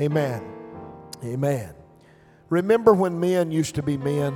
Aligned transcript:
Amen. 0.00 0.42
Amen. 1.22 1.74
Remember 2.48 2.94
when 2.94 3.20
men 3.20 3.52
used 3.52 3.74
to 3.74 3.82
be 3.82 3.98
men? 3.98 4.34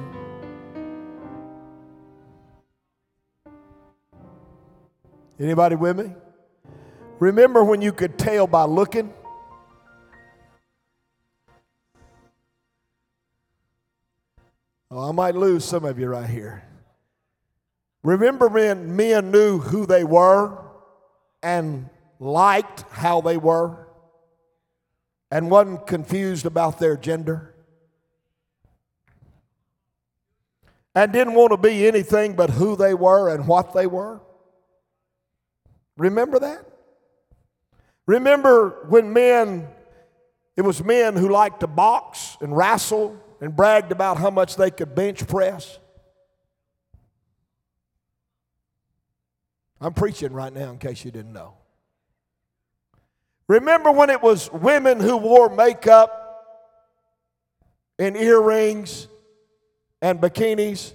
Anybody 5.40 5.74
with 5.74 5.98
me? 5.98 6.12
Remember 7.19 7.64
when 7.64 7.80
you 7.80 7.92
could 7.92 8.19
tell 8.19 8.46
by 8.46 8.64
looking? 8.64 9.12
Oh, 14.90 15.08
I 15.08 15.12
might 15.12 15.35
lose 15.35 15.65
some 15.65 15.87
of 15.87 15.99
you 15.99 16.09
right 16.09 16.28
here. 16.28 16.62
Remember 18.02 18.48
when 18.48 18.95
men 18.95 19.30
knew 19.30 19.59
who 19.59 19.87
they 19.87 20.05
were 20.05 20.59
and 21.42 21.88
liked 22.20 22.83
how 22.91 23.23
they 23.23 23.38
were 23.38 23.84
and 25.34 25.51
wasn't 25.51 25.84
confused 25.88 26.46
about 26.46 26.78
their 26.78 26.96
gender? 26.96 27.52
And 30.95 31.12
didn't 31.12 31.34
want 31.34 31.50
to 31.50 31.56
be 31.56 31.88
anything 31.88 32.34
but 32.34 32.50
who 32.50 32.76
they 32.76 32.95
were 32.95 33.34
and 33.34 33.48
what 33.48 33.74
they 33.74 33.88
were? 33.88 34.20
Remember 35.96 36.38
that? 36.38 36.64
Remember 38.06 38.86
when 38.88 39.12
men, 39.12 39.66
it 40.56 40.62
was 40.62 40.84
men 40.84 41.16
who 41.16 41.28
liked 41.28 41.60
to 41.60 41.66
box 41.66 42.37
and 42.40 42.56
wrestle 42.56 43.20
and 43.40 43.56
bragged 43.56 43.90
about 43.90 44.18
how 44.18 44.30
much 44.30 44.54
they 44.54 44.70
could 44.70 44.95
bench 44.95 45.26
press? 45.26 45.80
I'm 49.80 49.95
preaching 49.95 50.32
right 50.32 50.52
now 50.52 50.70
in 50.70 50.78
case 50.78 51.04
you 51.04 51.10
didn't 51.10 51.32
know. 51.32 51.54
Remember 53.48 53.92
when 53.92 54.08
it 54.10 54.22
was 54.22 54.50
women 54.52 55.00
who 55.00 55.16
wore 55.16 55.50
makeup 55.50 56.20
and 57.98 58.16
earrings 58.16 59.06
and 60.01 60.18
bikinis? 60.20 60.92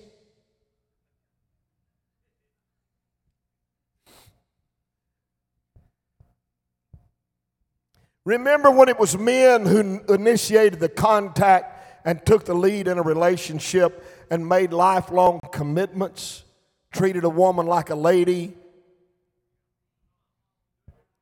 Remember 8.25 8.69
when 8.69 8.89
it 8.89 8.99
was 8.99 9.17
men 9.17 9.65
who 9.65 10.01
initiated 10.13 10.79
the 10.79 10.89
contact 10.89 12.05
and 12.05 12.23
took 12.25 12.45
the 12.45 12.53
lead 12.53 12.87
in 12.87 12.97
a 12.97 13.01
relationship 13.01 14.05
and 14.29 14.47
made 14.47 14.71
lifelong 14.73 15.39
commitments, 15.51 16.43
treated 16.91 17.23
a 17.23 17.29
woman 17.29 17.65
like 17.65 17.89
a 17.89 17.95
lady, 17.95 18.53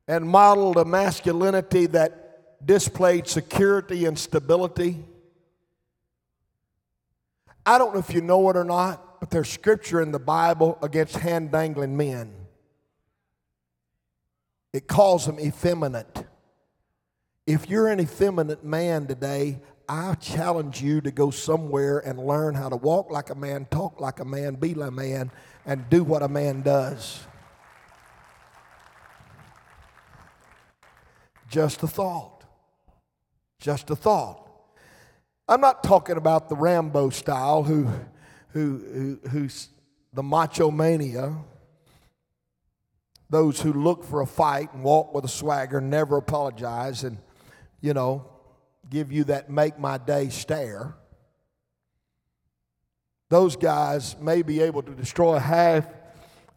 and 0.08 0.28
modeled 0.28 0.78
a 0.78 0.86
masculinity 0.86 1.86
that 1.88 2.66
displayed 2.66 3.28
security 3.28 4.06
and 4.06 4.18
stability? 4.18 5.04
I 7.66 7.78
don't 7.78 7.94
know 7.94 8.00
if 8.00 8.14
you 8.14 8.22
know 8.22 8.50
it 8.50 8.56
or 8.56 8.64
not, 8.64 9.20
but 9.20 9.30
there's 9.30 9.50
scripture 9.50 10.02
in 10.02 10.12
the 10.12 10.20
Bible 10.20 10.78
against 10.82 11.18
hand 11.18 11.52
dangling 11.52 11.98
men. 11.98 12.34
It 14.74 14.88
calls 14.88 15.26
them 15.26 15.40
effeminate. 15.40 16.26
If 17.46 17.70
you're 17.70 17.88
an 17.88 18.00
effeminate 18.00 18.64
man 18.64 19.08
today, 19.08 19.60
I 19.90 20.16
challenge 20.16 20.82
you 20.82 21.00
to 21.02 21.12
go 21.12 21.32
somewhere 21.32 22.00
and 22.00 22.20
learn 22.20 22.56
how 22.56 22.70
to 22.70 22.76
walk 22.76 23.10
like 23.10 23.30
a 23.30 23.36
man, 23.36 23.66
talk 23.72 24.02
like 24.02 24.20
a 24.20 24.26
man, 24.26 24.56
be 24.56 24.74
like 24.74 24.90
a 24.90 24.92
man, 24.92 25.32
and 25.66 25.90
do 25.90 26.04
what 26.04 26.24
a 26.24 26.28
man 26.28 26.62
does. 26.62 27.26
Just 31.48 31.84
a 31.84 31.88
thought. 31.88 32.44
Just 33.60 33.90
a 33.90 33.96
thought. 33.96 34.44
I'm 35.48 35.62
not 35.62 35.84
talking 35.84 36.18
about 36.18 36.50
the 36.50 36.56
Rambo 36.56 37.10
style 37.10 37.64
who, 37.64 37.88
who, 38.50 39.18
who, 39.24 39.30
who's 39.30 39.70
the 40.14 40.24
macho 40.24 40.70
mania, 40.70 41.36
those 43.30 43.62
who 43.62 43.72
look 43.74 44.04
for 44.04 44.22
a 44.22 44.28
fight 44.28 44.74
and 44.74 44.84
walk 44.84 45.14
with 45.14 45.26
a 45.26 45.30
swagger, 45.30 45.80
never 45.80 46.18
apologize, 46.18 47.04
and 47.04 47.18
you 47.82 47.94
know, 47.94 48.26
give 48.90 49.12
you 49.12 49.24
that 49.26 49.50
make 49.50 49.80
my 49.80 49.98
day 49.98 50.30
stare. 50.30 50.96
Those 53.30 53.56
guys 53.56 54.18
may 54.20 54.42
be 54.42 54.62
able 54.62 54.82
to 54.84 54.92
destroy 54.94 55.38
half 55.38 55.86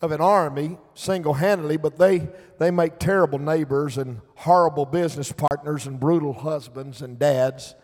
of 0.02 0.12
an 0.12 0.20
army 0.20 0.78
single 0.94 1.34
handedly, 1.34 1.76
but 1.76 1.98
they, 1.98 2.28
they 2.58 2.70
make 2.70 2.98
terrible 2.98 3.38
neighbors 3.38 3.98
and 3.98 4.20
horrible 4.36 4.86
business 4.86 5.32
partners 5.32 5.86
and 5.86 6.00
brutal 6.00 6.32
husbands 6.32 7.02
and 7.02 7.18
dads. 7.18 7.74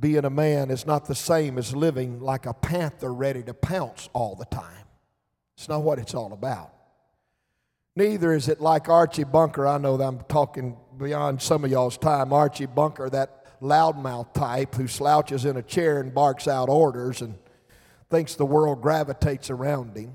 Being 0.00 0.24
a 0.24 0.30
man 0.30 0.70
is 0.70 0.84
not 0.84 1.06
the 1.06 1.14
same 1.14 1.56
as 1.56 1.74
living 1.74 2.20
like 2.20 2.46
a 2.46 2.52
panther 2.52 3.12
ready 3.12 3.42
to 3.44 3.54
pounce 3.54 4.08
all 4.12 4.34
the 4.34 4.44
time. 4.46 4.84
It's 5.56 5.68
not 5.68 5.82
what 5.82 5.98
it's 5.98 6.14
all 6.14 6.32
about. 6.32 6.72
Neither 7.96 8.32
is 8.32 8.48
it 8.48 8.60
like 8.60 8.88
Archie 8.88 9.24
Bunker. 9.24 9.66
I 9.66 9.78
know 9.78 9.96
that 9.96 10.04
I'm 10.04 10.20
talking 10.28 10.76
beyond 10.98 11.40
some 11.42 11.64
of 11.64 11.70
y'all's 11.70 11.98
time. 11.98 12.32
Archie 12.32 12.66
Bunker, 12.66 13.08
that 13.10 13.60
loudmouth 13.60 14.32
type 14.34 14.74
who 14.74 14.86
slouches 14.86 15.44
in 15.44 15.56
a 15.56 15.62
chair 15.62 16.00
and 16.00 16.14
barks 16.14 16.46
out 16.46 16.68
orders 16.68 17.22
and 17.22 17.36
thinks 18.08 18.34
the 18.34 18.46
world 18.46 18.80
gravitates 18.82 19.50
around 19.50 19.96
him. 19.96 20.12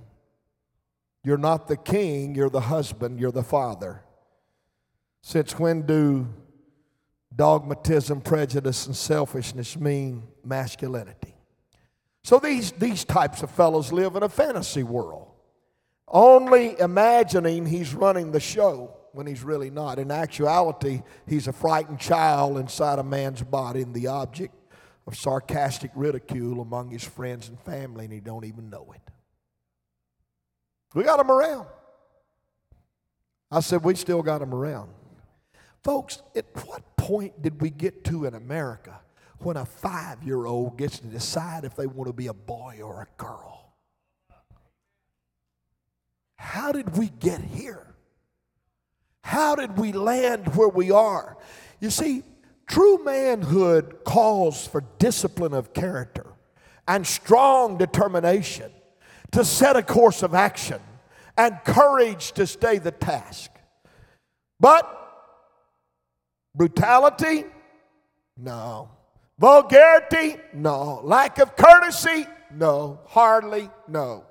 You're 1.23 1.38
not 1.38 1.67
the 1.67 1.78
king, 1.78 2.35
you're 2.35 2.50
the 2.50 2.61
husband, 2.61 3.19
you're 3.19 3.31
the 3.31 3.44
father. 3.44 4.03
Since 5.22 5.57
when 5.57 5.85
do 5.85 6.28
dogmatism, 7.35 8.22
prejudice, 8.22 8.88
and 8.88 8.95
selfishness 8.95 9.78
mean 9.78 10.23
masculinity? 10.44 11.35
So 12.23 12.39
these, 12.39 12.72
these 12.73 13.03
types 13.03 13.41
of 13.44 13.51
fellows 13.51 13.91
live 13.91 14.16
in 14.16 14.23
a 14.23 14.29
fantasy 14.29 14.83
world 14.83 15.33
only 16.13 16.79
imagining 16.79 17.66
he's 17.66 17.94
running 17.94 18.31
the 18.31 18.39
show 18.39 18.95
when 19.13 19.25
he's 19.25 19.44
really 19.44 19.72
not. 19.72 20.00
In 20.00 20.12
actuality, 20.12 21.01
he's 21.28 21.47
a 21.47 21.53
frightened 21.53 22.00
child 22.00 22.57
inside 22.59 23.00
a 23.00 23.03
man's 23.03 23.41
body 23.41 23.81
and 23.81 23.94
the 23.94 24.07
object 24.07 24.53
of 25.07 25.16
sarcastic 25.17 25.91
ridicule 25.95 26.62
among 26.62 26.91
his 26.91 27.03
friends 27.03 27.50
and 27.50 27.59
family, 27.59 28.06
and 28.06 28.13
he 28.13 28.19
don't 28.19 28.45
even 28.45 28.69
know 28.69 28.94
it. 28.94 29.12
We 30.94 31.04
got 31.04 31.20
him 31.20 31.31
around. 31.31 31.68
I 33.52 33.59
said, 33.59 33.84
we 33.84 33.96
still 33.96 34.22
got 34.22 34.42
him 34.42 34.54
around. 34.54 34.90
Folks, 35.84 36.22
at 36.36 36.46
what 36.66 36.96
point 36.96 37.42
did 37.42 37.62
we 37.62 37.70
get 37.70 38.04
to 38.06 38.26
in 38.26 38.34
America 38.34 39.00
when 39.40 39.58
a 39.58 39.66
five 39.66 40.24
year 40.24 40.46
old 40.46 40.78
gets 40.78 41.00
to 41.00 41.08
decide 41.08 41.66
if 41.66 41.76
they 41.76 41.86
want 41.86 42.08
to 42.08 42.14
be 42.14 42.28
a 42.28 42.34
boy 42.34 42.80
or 42.84 43.02
a 43.02 43.08
girl? 43.22 43.74
How 46.38 46.72
did 46.72 46.98
we 46.98 47.10
get 47.10 47.42
here? 47.42 47.96
How 49.22 49.56
did 49.56 49.78
we 49.78 49.92
land 49.92 50.56
where 50.56 50.70
we 50.70 50.92
are? 50.92 51.38
You 51.80 51.90
see, 51.90 52.24
true 52.68 53.04
manhood 53.04 54.04
calls 54.04 54.68
for 54.68 54.84
discipline 55.00 55.54
of 55.54 55.74
character 55.74 56.25
and 56.88 57.06
strong 57.06 57.78
determination 57.78 58.72
to 59.33 59.44
set 59.44 59.75
a 59.75 59.83
course 59.83 60.23
of 60.23 60.33
action 60.33 60.79
and 61.38 61.57
courage 61.66 62.31
to 62.33 62.47
stay 62.47 62.77
the 62.77 62.91
task. 62.91 63.51
But 64.59 64.88
brutality? 66.55 67.45
No. 68.38 68.89
Vulgarity? 69.39 70.38
No. 70.53 71.01
Lack 71.03 71.39
of 71.39 71.55
courtesy? 71.55 72.25
No. 72.51 72.99
Hardly? 73.07 73.69
No. 73.88 74.25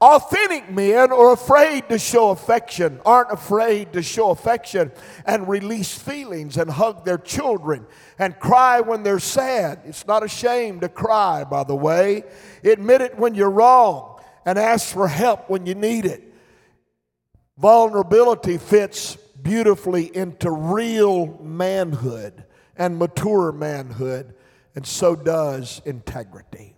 Authentic 0.00 0.70
men 0.70 1.10
are 1.10 1.32
afraid 1.32 1.88
to 1.88 1.98
show 1.98 2.30
affection, 2.30 3.00
aren't 3.04 3.32
afraid 3.32 3.92
to 3.94 4.02
show 4.02 4.30
affection 4.30 4.92
and 5.26 5.48
release 5.48 5.92
feelings 5.92 6.56
and 6.56 6.70
hug 6.70 7.04
their 7.04 7.18
children 7.18 7.84
and 8.16 8.38
cry 8.38 8.80
when 8.80 9.02
they're 9.02 9.18
sad. 9.18 9.80
It's 9.84 10.06
not 10.06 10.22
a 10.22 10.28
shame 10.28 10.78
to 10.80 10.88
cry, 10.88 11.42
by 11.42 11.64
the 11.64 11.74
way. 11.74 12.22
Admit 12.62 13.00
it 13.00 13.18
when 13.18 13.34
you're 13.34 13.50
wrong 13.50 14.20
and 14.44 14.56
ask 14.56 14.94
for 14.94 15.08
help 15.08 15.50
when 15.50 15.66
you 15.66 15.74
need 15.74 16.04
it. 16.04 16.22
Vulnerability 17.56 18.56
fits 18.56 19.16
beautifully 19.42 20.14
into 20.16 20.48
real 20.48 21.38
manhood 21.42 22.44
and 22.76 22.96
mature 22.96 23.50
manhood, 23.50 24.32
and 24.76 24.86
so 24.86 25.16
does 25.16 25.82
integrity. 25.84 26.77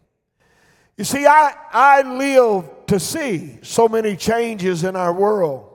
You 1.00 1.04
see, 1.04 1.24
I, 1.24 1.54
I 1.72 2.02
live 2.02 2.68
to 2.88 3.00
see 3.00 3.58
so 3.62 3.88
many 3.88 4.16
changes 4.16 4.84
in 4.84 4.96
our 4.96 5.14
world. 5.14 5.66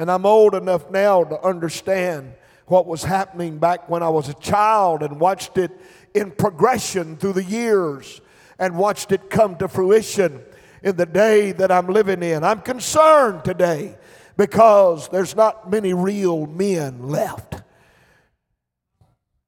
And 0.00 0.10
I'm 0.10 0.26
old 0.26 0.52
enough 0.56 0.90
now 0.90 1.22
to 1.22 1.40
understand 1.42 2.34
what 2.66 2.84
was 2.84 3.04
happening 3.04 3.58
back 3.58 3.88
when 3.88 4.02
I 4.02 4.08
was 4.08 4.28
a 4.28 4.34
child 4.34 5.04
and 5.04 5.20
watched 5.20 5.58
it 5.58 5.70
in 6.12 6.32
progression 6.32 7.16
through 7.16 7.34
the 7.34 7.44
years 7.44 8.20
and 8.58 8.76
watched 8.76 9.12
it 9.12 9.30
come 9.30 9.54
to 9.58 9.68
fruition 9.68 10.42
in 10.82 10.96
the 10.96 11.06
day 11.06 11.52
that 11.52 11.70
I'm 11.70 11.86
living 11.86 12.24
in. 12.24 12.42
I'm 12.42 12.60
concerned 12.60 13.44
today 13.44 13.96
because 14.36 15.08
there's 15.08 15.36
not 15.36 15.70
many 15.70 15.94
real 15.94 16.46
men 16.48 17.10
left. 17.10 17.62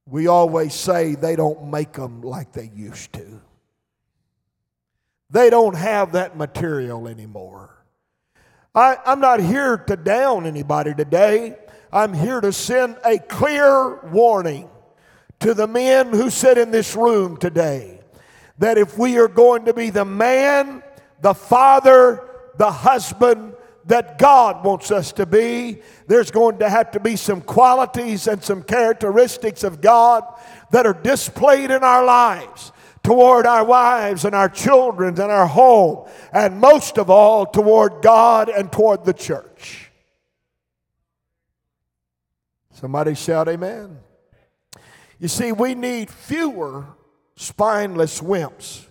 we 0.05 0.27
always 0.27 0.73
say 0.73 1.15
they 1.15 1.35
don't 1.35 1.69
make 1.69 1.91
them 1.91 2.21
like 2.21 2.53
they 2.53 2.71
used 2.73 3.11
to. 3.11 3.41
They 5.29 5.49
don't 5.49 5.75
have 5.75 6.13
that 6.13 6.37
material 6.37 7.07
anymore. 7.07 7.75
I, 8.73 8.97
am 9.05 9.19
not 9.19 9.39
here 9.39 9.77
to 9.77 9.97
down 9.97 10.45
anybody 10.45 10.93
today. 10.93 11.57
I'm 11.91 12.13
here 12.13 12.39
to 12.39 12.53
send 12.53 12.97
a 13.03 13.17
clear 13.17 13.99
warning 14.07 14.69
to 15.39 15.53
the 15.53 15.67
men 15.67 16.09
who 16.09 16.29
sit 16.29 16.57
in 16.57 16.71
this 16.71 16.95
room 16.95 17.37
today 17.37 18.01
that 18.59 18.77
if 18.77 18.97
we 18.97 19.17
are 19.17 19.27
going 19.27 19.65
to 19.65 19.73
be 19.73 19.89
the 19.89 20.05
man, 20.05 20.83
the 21.21 21.33
father, 21.33 22.29
the 22.57 22.71
husband 22.71 23.53
that 23.85 24.17
God 24.17 24.65
wants 24.65 24.91
us 24.91 25.11
to 25.13 25.25
be, 25.25 25.81
there's 26.07 26.31
going 26.31 26.59
to 26.59 26.69
have 26.69 26.91
to 26.91 26.99
be 26.99 27.15
some 27.15 27.41
qualities 27.41 28.27
and 28.27 28.43
some 28.43 28.63
characteristics 28.63 29.63
of 29.63 29.81
God 29.81 30.23
that 30.71 30.85
are 30.85 30.93
displayed 30.93 31.71
in 31.71 31.83
our 31.83 32.03
lives 32.03 32.71
toward 33.07 33.45
our 33.45 33.63
wives 33.63 34.25
and 34.25 34.35
our 34.35 34.49
children 34.49 35.17
and 35.17 35.31
our 35.31 35.47
home, 35.47 36.05
and 36.33 36.59
most 36.59 36.97
of 36.97 37.09
all 37.09 37.45
toward 37.45 38.01
God 38.01 38.49
and 38.49 38.69
toward 38.69 39.05
the 39.05 39.13
church. 39.13 39.89
Somebody 42.73 43.15
shout, 43.15 43.47
Amen. 43.47 43.99
You 45.19 45.29
see, 45.29 45.53
we 45.53 45.73
need 45.73 46.09
fewer 46.09 46.85
spineless 47.37 48.19
wimps 48.19 48.83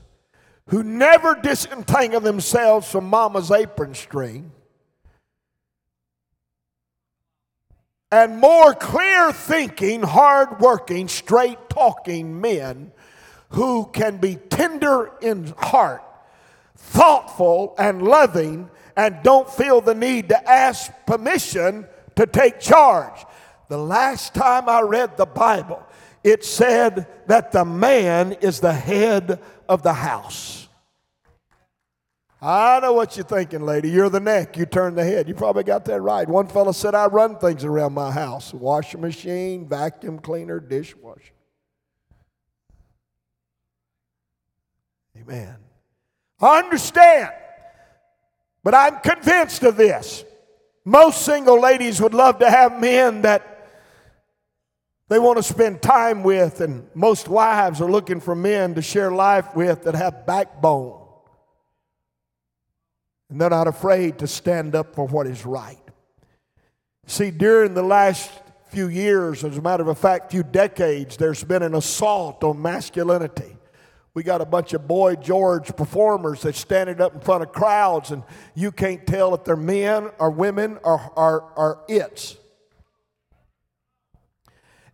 who 0.68 0.82
never 0.82 1.34
disentangle 1.34 2.20
themselves 2.20 2.90
from 2.90 3.04
mama's 3.04 3.50
apron 3.50 3.94
string 3.94 4.50
and 8.10 8.38
more 8.38 8.72
clear 8.72 9.30
thinking, 9.30 10.02
hard 10.02 10.58
working, 10.58 11.06
straight 11.06 11.68
talking 11.68 12.40
men 12.40 12.92
who 13.50 13.86
can 13.92 14.18
be 14.18 14.36
tender 14.36 15.12
in 15.20 15.54
heart, 15.58 16.02
thoughtful, 16.76 17.74
and 17.78 18.02
loving, 18.02 18.70
and 18.96 19.22
don't 19.22 19.48
feel 19.48 19.80
the 19.80 19.94
need 19.94 20.28
to 20.30 20.50
ask 20.50 20.90
permission 21.06 21.86
to 22.16 22.26
take 22.26 22.60
charge. 22.60 23.24
The 23.68 23.78
last 23.78 24.34
time 24.34 24.68
I 24.68 24.80
read 24.80 25.16
the 25.16 25.26
Bible, 25.26 25.84
it 26.24 26.44
said 26.44 27.06
that 27.26 27.52
the 27.52 27.64
man 27.64 28.32
is 28.32 28.60
the 28.60 28.72
head 28.72 29.40
of 29.68 29.82
the 29.82 29.92
house. 29.92 30.68
I 32.40 32.80
know 32.80 32.92
what 32.92 33.16
you're 33.16 33.24
thinking, 33.24 33.62
lady. 33.62 33.90
You're 33.90 34.10
the 34.10 34.20
neck, 34.20 34.56
you 34.56 34.66
turn 34.66 34.94
the 34.94 35.04
head. 35.04 35.26
You 35.26 35.34
probably 35.34 35.64
got 35.64 35.84
that 35.86 36.00
right. 36.00 36.28
One 36.28 36.46
fellow 36.46 36.72
said, 36.72 36.94
I 36.94 37.06
run 37.06 37.36
things 37.38 37.64
around 37.64 37.94
my 37.94 38.10
house 38.10 38.52
washing 38.52 39.00
machine, 39.00 39.66
vacuum 39.68 40.18
cleaner, 40.18 40.60
dishwasher. 40.60 41.32
Amen. 45.28 45.56
I 46.40 46.58
understand, 46.58 47.30
but 48.62 48.74
I'm 48.74 49.00
convinced 49.00 49.62
of 49.62 49.76
this. 49.76 50.24
Most 50.84 51.22
single 51.22 51.60
ladies 51.60 52.00
would 52.00 52.14
love 52.14 52.38
to 52.38 52.50
have 52.50 52.80
men 52.80 53.22
that 53.22 53.70
they 55.08 55.18
want 55.18 55.36
to 55.38 55.42
spend 55.42 55.82
time 55.82 56.22
with, 56.22 56.60
and 56.60 56.88
most 56.94 57.28
wives 57.28 57.80
are 57.80 57.90
looking 57.90 58.20
for 58.20 58.34
men 58.34 58.74
to 58.74 58.82
share 58.82 59.10
life 59.10 59.54
with 59.54 59.84
that 59.84 59.94
have 59.94 60.26
backbone. 60.26 61.02
And 63.28 63.40
they're 63.40 63.50
not 63.50 63.66
afraid 63.66 64.18
to 64.18 64.26
stand 64.26 64.74
up 64.74 64.94
for 64.94 65.06
what 65.06 65.26
is 65.26 65.44
right. 65.44 65.78
See, 67.06 67.30
during 67.30 67.74
the 67.74 67.82
last 67.82 68.30
few 68.68 68.88
years, 68.88 69.42
as 69.42 69.56
a 69.56 69.62
matter 69.62 69.88
of 69.88 69.98
fact, 69.98 70.30
few 70.30 70.42
decades, 70.42 71.16
there's 71.16 71.42
been 71.42 71.62
an 71.62 71.74
assault 71.74 72.44
on 72.44 72.60
masculinity. 72.60 73.55
We 74.16 74.22
got 74.22 74.40
a 74.40 74.46
bunch 74.46 74.72
of 74.72 74.88
Boy 74.88 75.16
George 75.16 75.76
performers 75.76 76.40
that 76.40 76.54
standing 76.54 77.02
up 77.02 77.14
in 77.14 77.20
front 77.20 77.42
of 77.42 77.52
crowds, 77.52 78.12
and 78.12 78.22
you 78.54 78.72
can't 78.72 79.06
tell 79.06 79.34
if 79.34 79.44
they're 79.44 79.56
men 79.56 80.08
or 80.18 80.30
women 80.30 80.78
or, 80.84 81.12
or, 81.14 81.42
or 81.54 81.84
it's. 81.86 82.34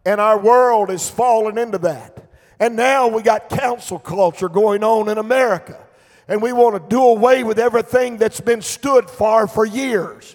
And 0.04 0.20
our 0.20 0.40
world 0.40 0.90
is 0.90 1.08
falling 1.08 1.56
into 1.56 1.78
that. 1.78 2.32
And 2.58 2.74
now 2.74 3.06
we 3.06 3.22
got 3.22 3.48
cancel 3.48 4.00
culture 4.00 4.48
going 4.48 4.82
on 4.82 5.08
in 5.08 5.18
America. 5.18 5.78
And 6.26 6.42
we 6.42 6.52
want 6.52 6.74
to 6.74 6.88
do 6.92 7.00
away 7.00 7.44
with 7.44 7.60
everything 7.60 8.16
that's 8.16 8.40
been 8.40 8.60
stood 8.60 9.08
for 9.08 9.46
for 9.46 9.64
years. 9.64 10.34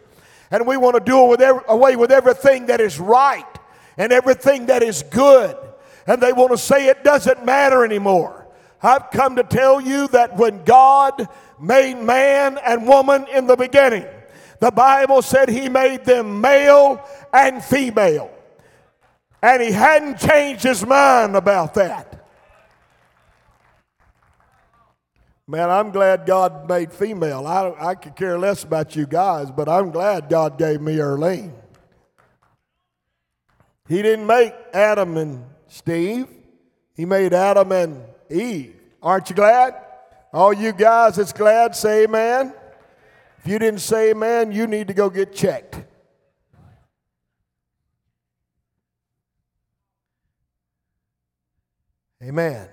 And 0.49 0.65
we 0.65 0.77
want 0.77 0.95
to 0.95 1.01
do 1.01 1.19
away 1.67 1.97
with 1.97 2.11
everything 2.13 2.67
that 2.67 2.79
is 2.79 3.01
right 3.01 3.59
and 3.97 4.13
everything 4.13 4.67
that 4.67 4.81
is 4.81 5.03
good. 5.03 5.57
And 6.05 6.23
they 6.23 6.31
want 6.31 6.51
to 6.51 6.57
say 6.57 6.87
it 6.87 7.03
doesn't 7.03 7.43
matter 7.43 7.83
anymore. 7.83 8.46
I've 8.81 9.09
come 9.11 9.35
to 9.37 9.43
tell 9.43 9.81
you 9.81 10.07
that 10.09 10.37
when 10.37 10.63
God 10.63 11.27
made 11.59 11.95
man 11.95 12.59
and 12.63 12.87
woman 12.87 13.25
in 13.33 13.47
the 13.47 13.55
beginning, 13.55 14.05
the 14.59 14.71
Bible 14.71 15.21
said 15.21 15.49
he 15.49 15.69
made 15.69 16.05
them 16.05 16.41
male 16.41 17.01
and 17.33 17.63
female. 17.63 18.31
And 19.41 19.61
he 19.61 19.71
hadn't 19.71 20.19
changed 20.19 20.63
his 20.63 20.85
mind 20.85 21.35
about 21.35 21.75
that. 21.75 22.17
Man, 25.47 25.69
I'm 25.69 25.91
glad 25.91 26.25
God 26.25 26.67
made 26.67 26.91
female. 26.91 27.47
I, 27.47 27.91
I 27.91 27.95
could 27.95 28.15
care 28.15 28.37
less 28.37 28.63
about 28.63 28.95
you 28.95 29.05
guys, 29.05 29.49
but 29.49 29.69
I'm 29.69 29.91
glad 29.91 30.27
God 30.27 30.57
gave 30.57 30.81
me 30.81 30.97
Earlene. 30.97 31.53
He 33.87 34.01
didn't 34.01 34.27
make 34.27 34.53
Adam 34.73 35.15
and 35.15 35.45
Steve, 35.67 36.27
He 36.95 37.05
made 37.05 37.33
Adam 37.33 37.71
and 37.71 38.03
Eve. 38.31 38.75
Aren't 39.01 39.29
you 39.29 39.35
glad? 39.35 39.75
All 40.33 40.53
you 40.53 40.73
guys 40.73 41.15
that's 41.15 41.33
glad, 41.33 41.75
say 41.75 42.03
amen. 42.03 42.53
If 43.39 43.47
you 43.47 43.59
didn't 43.59 43.79
say 43.79 44.11
amen, 44.11 44.51
you 44.51 44.67
need 44.67 44.87
to 44.87 44.93
go 44.93 45.09
get 45.09 45.33
checked. 45.33 45.81
Amen. 52.21 52.67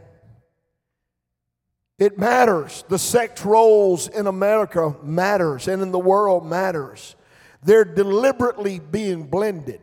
It 1.99 2.19
matters. 2.19 2.85
The 2.89 2.99
sex 2.99 3.45
roles 3.45 4.09
in 4.09 4.27
America 4.27 4.97
matters 5.03 5.69
and 5.69 5.81
in 5.81 5.93
the 5.93 5.99
world 5.99 6.45
matters. 6.45 7.15
They're 7.63 7.85
deliberately 7.85 8.79
being 8.79 9.25
blended. 9.25 9.81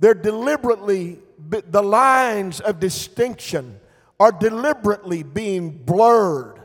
They're 0.00 0.14
deliberately 0.14 1.18
the 1.38 1.82
lines 1.82 2.60
of 2.60 2.80
distinction 2.80 3.80
are 4.24 4.32
deliberately 4.32 5.22
being 5.22 5.70
blurred 5.70 6.60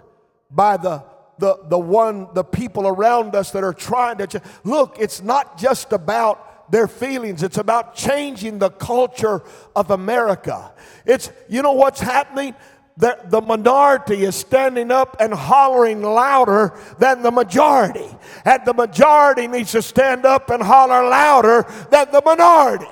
by 0.49 0.77
the 0.77 1.03
the, 1.39 1.57
the 1.69 1.79
one 1.79 2.27
the 2.33 2.43
people 2.43 2.85
around 2.85 3.33
us 3.33 3.51
that 3.51 3.63
are 3.63 3.73
trying 3.73 4.17
to 4.17 4.41
look 4.65 4.97
it's 4.99 5.21
not 5.21 5.57
just 5.57 5.93
about 5.93 6.49
their 6.71 6.87
feelings. 6.87 7.43
It's 7.43 7.57
about 7.57 7.95
changing 7.95 8.59
the 8.59 8.69
culture 8.69 9.41
of 9.75 9.91
America. 9.91 10.71
It's, 11.05 11.31
you 11.47 11.61
know 11.61 11.73
what's 11.73 11.99
happening? 11.99 12.55
The, 12.97 13.17
the 13.25 13.41
minority 13.41 14.23
is 14.23 14.35
standing 14.35 14.91
up 14.91 15.17
and 15.19 15.33
hollering 15.33 16.01
louder 16.01 16.77
than 16.99 17.23
the 17.23 17.31
majority. 17.31 18.07
And 18.43 18.65
the 18.65 18.73
majority 18.73 19.47
needs 19.47 19.71
to 19.71 19.81
stand 19.81 20.25
up 20.25 20.49
and 20.49 20.61
holler 20.61 21.07
louder 21.07 21.65
than 21.89 22.11
the 22.11 22.21
minority. 22.23 22.91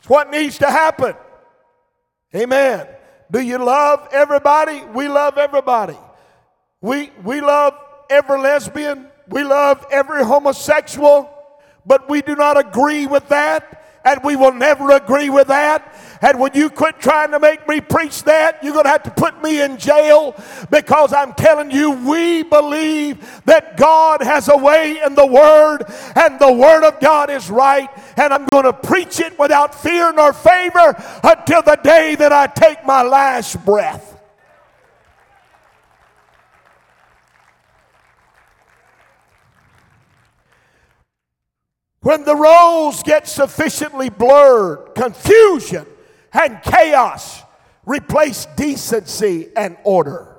It's 0.00 0.08
what 0.08 0.30
needs 0.30 0.58
to 0.58 0.66
happen. 0.66 1.14
Amen. 2.34 2.86
Do 3.30 3.40
you 3.40 3.58
love 3.58 4.08
everybody? 4.12 4.84
We 4.84 5.08
love 5.08 5.38
everybody. 5.38 5.96
We, 6.80 7.10
we 7.24 7.40
love 7.40 7.74
every 8.10 8.38
lesbian. 8.38 9.08
We 9.28 9.44
love 9.44 9.84
every 9.90 10.24
homosexual, 10.24 11.30
but 11.86 12.08
we 12.08 12.22
do 12.22 12.34
not 12.36 12.58
agree 12.58 13.06
with 13.06 13.28
that, 13.28 14.00
and 14.04 14.20
we 14.24 14.36
will 14.36 14.52
never 14.52 14.90
agree 14.92 15.28
with 15.28 15.48
that. 15.48 15.94
And 16.22 16.40
when 16.40 16.52
you 16.54 16.70
quit 16.70 16.98
trying 16.98 17.30
to 17.32 17.38
make 17.38 17.68
me 17.68 17.80
preach 17.80 18.22
that, 18.24 18.62
you're 18.62 18.72
going 18.72 18.84
to 18.84 18.90
have 18.90 19.02
to 19.04 19.10
put 19.10 19.42
me 19.42 19.60
in 19.60 19.76
jail 19.76 20.34
because 20.70 21.12
I'm 21.12 21.34
telling 21.34 21.70
you, 21.70 21.90
we 21.90 22.42
believe 22.42 23.42
that 23.44 23.76
God 23.76 24.22
has 24.22 24.48
a 24.48 24.56
way 24.56 25.00
in 25.04 25.14
the 25.14 25.26
Word, 25.26 25.84
and 26.16 26.38
the 26.38 26.52
Word 26.52 26.84
of 26.84 27.00
God 27.00 27.30
is 27.30 27.50
right, 27.50 27.88
and 28.18 28.32
I'm 28.32 28.46
going 28.46 28.64
to 28.64 28.72
preach 28.72 29.20
it 29.20 29.38
without 29.38 29.74
fear 29.74 30.12
nor 30.12 30.32
favor 30.32 30.96
until 31.22 31.62
the 31.62 31.78
day 31.82 32.16
that 32.16 32.32
I 32.32 32.48
take 32.48 32.84
my 32.84 33.02
last 33.02 33.64
breath. 33.64 34.16
When 42.00 42.24
the 42.24 42.34
roles 42.34 43.02
get 43.02 43.28
sufficiently 43.28 44.08
blurred, 44.08 44.94
confusion 44.94 45.86
and 46.32 46.62
chaos 46.62 47.42
replace 47.84 48.46
decency 48.56 49.48
and 49.54 49.76
order. 49.84 50.36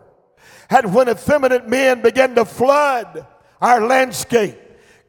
And 0.70 0.94
when 0.94 1.10
effeminate 1.10 1.68
men 1.68 2.02
begin 2.02 2.36
to 2.36 2.46
flood 2.46 3.26
our 3.62 3.86
landscape, 3.86 4.58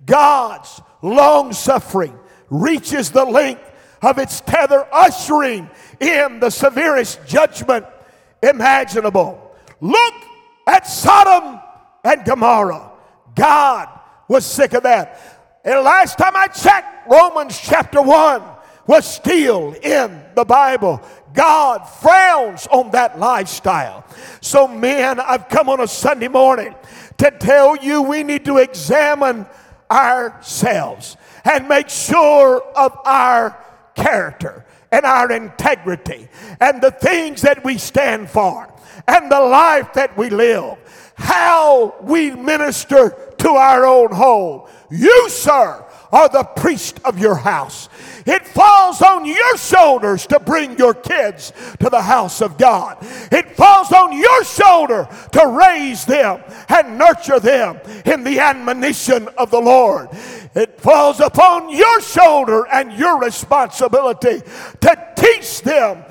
God's 0.04 0.80
long 1.02 1.52
suffering 1.52 2.19
reaches 2.50 3.10
the 3.10 3.24
length 3.24 3.62
of 4.02 4.18
its 4.18 4.40
tether, 4.40 4.86
ushering 4.92 5.70
in 6.00 6.40
the 6.40 6.50
severest 6.50 7.26
judgment 7.26 7.86
imaginable. 8.42 9.54
Look 9.80 10.14
at 10.66 10.86
Sodom 10.86 11.60
and 12.04 12.24
Gomorrah. 12.24 12.90
God 13.34 13.88
was 14.28 14.44
sick 14.44 14.72
of 14.72 14.82
that. 14.84 15.60
And 15.64 15.84
last 15.84 16.18
time 16.18 16.34
I 16.34 16.46
checked, 16.46 17.08
Romans 17.08 17.58
chapter 17.58 18.00
1 18.00 18.42
was 18.86 19.04
still 19.06 19.72
in 19.72 20.22
the 20.34 20.44
Bible. 20.44 21.02
God 21.32 21.84
frowns 21.84 22.66
on 22.68 22.90
that 22.92 23.18
lifestyle. 23.18 24.04
So, 24.40 24.66
men, 24.66 25.20
I've 25.20 25.48
come 25.48 25.68
on 25.68 25.80
a 25.80 25.86
Sunday 25.86 26.28
morning 26.28 26.74
to 27.18 27.30
tell 27.30 27.76
you 27.76 28.02
we 28.02 28.22
need 28.22 28.46
to 28.46 28.58
examine 28.58 29.46
ourselves 29.90 31.16
and 31.44 31.68
make 31.68 31.88
sure 31.88 32.62
of 32.76 32.96
our 33.04 33.56
character 33.94 34.64
and 34.92 35.04
our 35.04 35.30
integrity 35.30 36.28
and 36.60 36.82
the 36.82 36.90
things 36.90 37.42
that 37.42 37.64
we 37.64 37.78
stand 37.78 38.28
for 38.28 38.72
and 39.06 39.30
the 39.30 39.40
life 39.40 39.92
that 39.94 40.16
we 40.16 40.30
live, 40.30 40.76
how 41.14 41.94
we 42.02 42.30
minister 42.30 43.34
to 43.38 43.50
our 43.50 43.84
own 43.86 44.12
home. 44.12 44.68
You, 44.90 45.28
sir, 45.28 45.84
are 46.12 46.28
the 46.28 46.44
priest 46.44 47.00
of 47.04 47.18
your 47.18 47.34
house. 47.34 47.88
It 48.26 48.46
falls 48.46 49.00
on 49.02 49.24
your 49.24 49.56
shoulders 49.56 50.26
to 50.28 50.40
bring 50.40 50.78
your 50.78 50.94
kids 50.94 51.52
to 51.78 51.88
the 51.88 52.02
house 52.02 52.42
of 52.42 52.58
God. 52.58 52.98
It 53.32 53.56
falls 53.56 53.92
on 53.92 54.12
your 54.12 54.44
shoulder 54.44 55.08
to 55.32 55.46
raise 55.46 56.04
them 56.04 56.42
and 56.68 56.98
nurture 56.98 57.40
them 57.40 57.80
in 58.04 58.24
the 58.24 58.40
admonition 58.40 59.28
of 59.38 59.50
the 59.50 59.60
Lord. 59.60 60.08
It 60.54 60.80
falls 60.80 61.20
upon 61.20 61.70
your 61.70 62.00
shoulder 62.00 62.66
and 62.66 62.92
your 62.92 63.20
responsibility 63.20 64.42
to 64.80 65.14
teach 65.16 65.62
them 65.62 66.04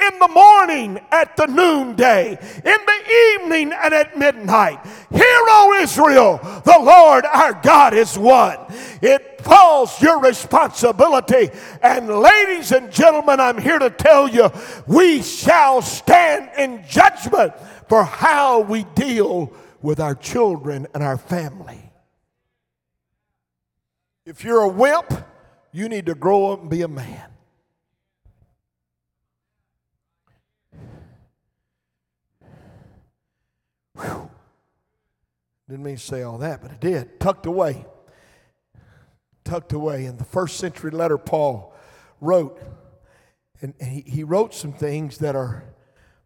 in 0.00 0.18
the 0.18 0.28
morning 0.28 1.00
at 1.10 1.36
the 1.36 1.46
noonday, 1.46 2.30
in 2.32 2.64
the 2.64 3.40
evening 3.40 3.72
and 3.72 3.94
at 3.94 4.18
midnight. 4.18 4.78
Hear, 5.10 5.22
O 5.22 5.78
Israel, 5.80 6.38
the 6.64 6.78
Lord 6.78 7.24
our 7.24 7.54
God 7.54 7.94
is 7.94 8.18
one. 8.18 8.58
It 9.06 9.40
falls 9.40 10.02
your 10.02 10.20
responsibility. 10.20 11.50
And 11.80 12.08
ladies 12.08 12.72
and 12.72 12.90
gentlemen, 12.90 13.38
I'm 13.38 13.56
here 13.56 13.78
to 13.78 13.88
tell 13.88 14.26
you, 14.26 14.50
we 14.88 15.22
shall 15.22 15.80
stand 15.80 16.50
in 16.58 16.84
judgment 16.88 17.52
for 17.88 18.02
how 18.02 18.62
we 18.62 18.82
deal 18.96 19.52
with 19.80 20.00
our 20.00 20.16
children 20.16 20.88
and 20.92 21.04
our 21.04 21.16
family. 21.16 21.92
If 24.24 24.42
you're 24.42 24.62
a 24.62 24.68
wimp, 24.68 25.12
you 25.70 25.88
need 25.88 26.06
to 26.06 26.16
grow 26.16 26.52
up 26.52 26.62
and 26.62 26.68
be 26.68 26.82
a 26.82 26.88
man. 26.88 27.30
Whew. 33.94 34.28
Didn't 35.68 35.84
mean 35.84 35.94
to 35.94 36.02
say 36.02 36.22
all 36.22 36.38
that, 36.38 36.60
but 36.60 36.72
it 36.72 36.80
did. 36.80 37.20
Tucked 37.20 37.46
away. 37.46 37.86
Tucked 39.46 39.72
away. 39.72 40.06
In 40.06 40.16
the 40.16 40.24
first 40.24 40.56
century 40.58 40.90
letter 40.90 41.16
Paul 41.16 41.72
wrote, 42.20 42.60
and 43.60 43.74
he, 43.80 44.02
he 44.04 44.24
wrote 44.24 44.52
some 44.52 44.72
things 44.72 45.18
that 45.18 45.36
are 45.36 45.62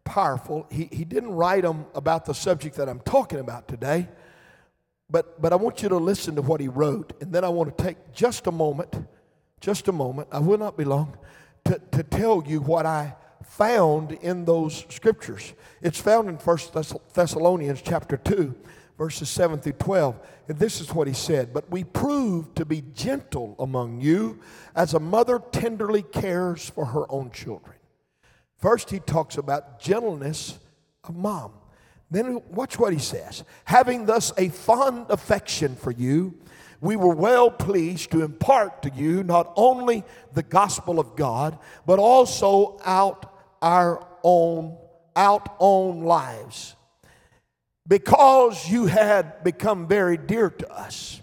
powerful. 0.03 0.65
He, 0.71 0.89
he 0.91 1.05
didn't 1.05 1.31
write 1.31 1.61
them 1.61 1.85
about 1.93 2.25
the 2.25 2.33
subject 2.33 2.77
that 2.77 2.89
I'm 2.89 2.99
talking 3.01 3.37
about 3.37 3.67
today, 3.67 4.09
but, 5.07 5.39
but 5.39 5.53
I 5.53 5.55
want 5.55 5.83
you 5.83 5.89
to 5.89 5.97
listen 5.97 6.35
to 6.35 6.41
what 6.41 6.61
he 6.61 6.67
wrote. 6.67 7.13
And 7.21 7.31
then 7.31 7.43
I 7.43 7.49
want 7.49 7.77
to 7.77 7.83
take 7.83 8.11
just 8.11 8.47
a 8.47 8.51
moment, 8.51 9.07
just 9.59 9.87
a 9.87 9.91
moment, 9.91 10.29
I 10.31 10.39
will 10.39 10.57
not 10.57 10.75
be 10.75 10.83
long, 10.83 11.15
to, 11.65 11.79
to 11.91 12.01
tell 12.01 12.43
you 12.45 12.59
what 12.59 12.87
I 12.87 13.15
found 13.43 14.13
in 14.13 14.45
those 14.45 14.83
scriptures. 14.89 15.53
It's 15.83 15.99
found 15.99 16.27
in 16.27 16.37
1 16.37 16.57
Thessalonians 17.13 17.83
chapter 17.83 18.17
2, 18.17 18.55
verses 19.01 19.31
7 19.31 19.59
through 19.59 19.71
12. 19.73 20.19
And 20.47 20.59
this 20.59 20.79
is 20.79 20.93
what 20.93 21.07
he 21.07 21.13
said 21.15 21.55
But 21.55 21.71
we 21.71 21.83
prove 21.83 22.53
to 22.53 22.65
be 22.65 22.83
gentle 22.93 23.55
among 23.57 23.99
you 23.99 24.39
as 24.75 24.93
a 24.93 24.99
mother 24.99 25.41
tenderly 25.51 26.03
cares 26.03 26.69
for 26.69 26.85
her 26.85 27.11
own 27.11 27.31
children. 27.31 27.77
First, 28.59 28.91
he 28.91 28.99
talks 28.99 29.37
about 29.39 29.79
gentleness 29.79 30.59
of 31.03 31.15
mom. 31.15 31.53
Then, 32.11 32.43
watch 32.51 32.77
what 32.77 32.93
he 32.93 32.99
says. 32.99 33.43
Having 33.65 34.05
thus 34.05 34.33
a 34.37 34.49
fond 34.49 35.07
affection 35.09 35.75
for 35.75 35.89
you, 35.89 36.37
we 36.79 36.95
were 36.95 37.15
well 37.15 37.49
pleased 37.49 38.11
to 38.11 38.21
impart 38.21 38.83
to 38.83 38.91
you 38.91 39.23
not 39.23 39.51
only 39.55 40.03
the 40.33 40.43
gospel 40.43 40.99
of 40.99 41.15
God, 41.15 41.57
but 41.87 41.97
also 41.97 42.77
out 42.85 43.33
our 43.63 44.05
own 44.21 44.77
out 45.15 45.55
own 45.59 46.01
lives 46.01 46.75
because 47.87 48.69
you 48.69 48.85
had 48.85 49.43
become 49.43 49.87
very 49.87 50.17
dear 50.17 50.49
to 50.49 50.71
us. 50.71 51.21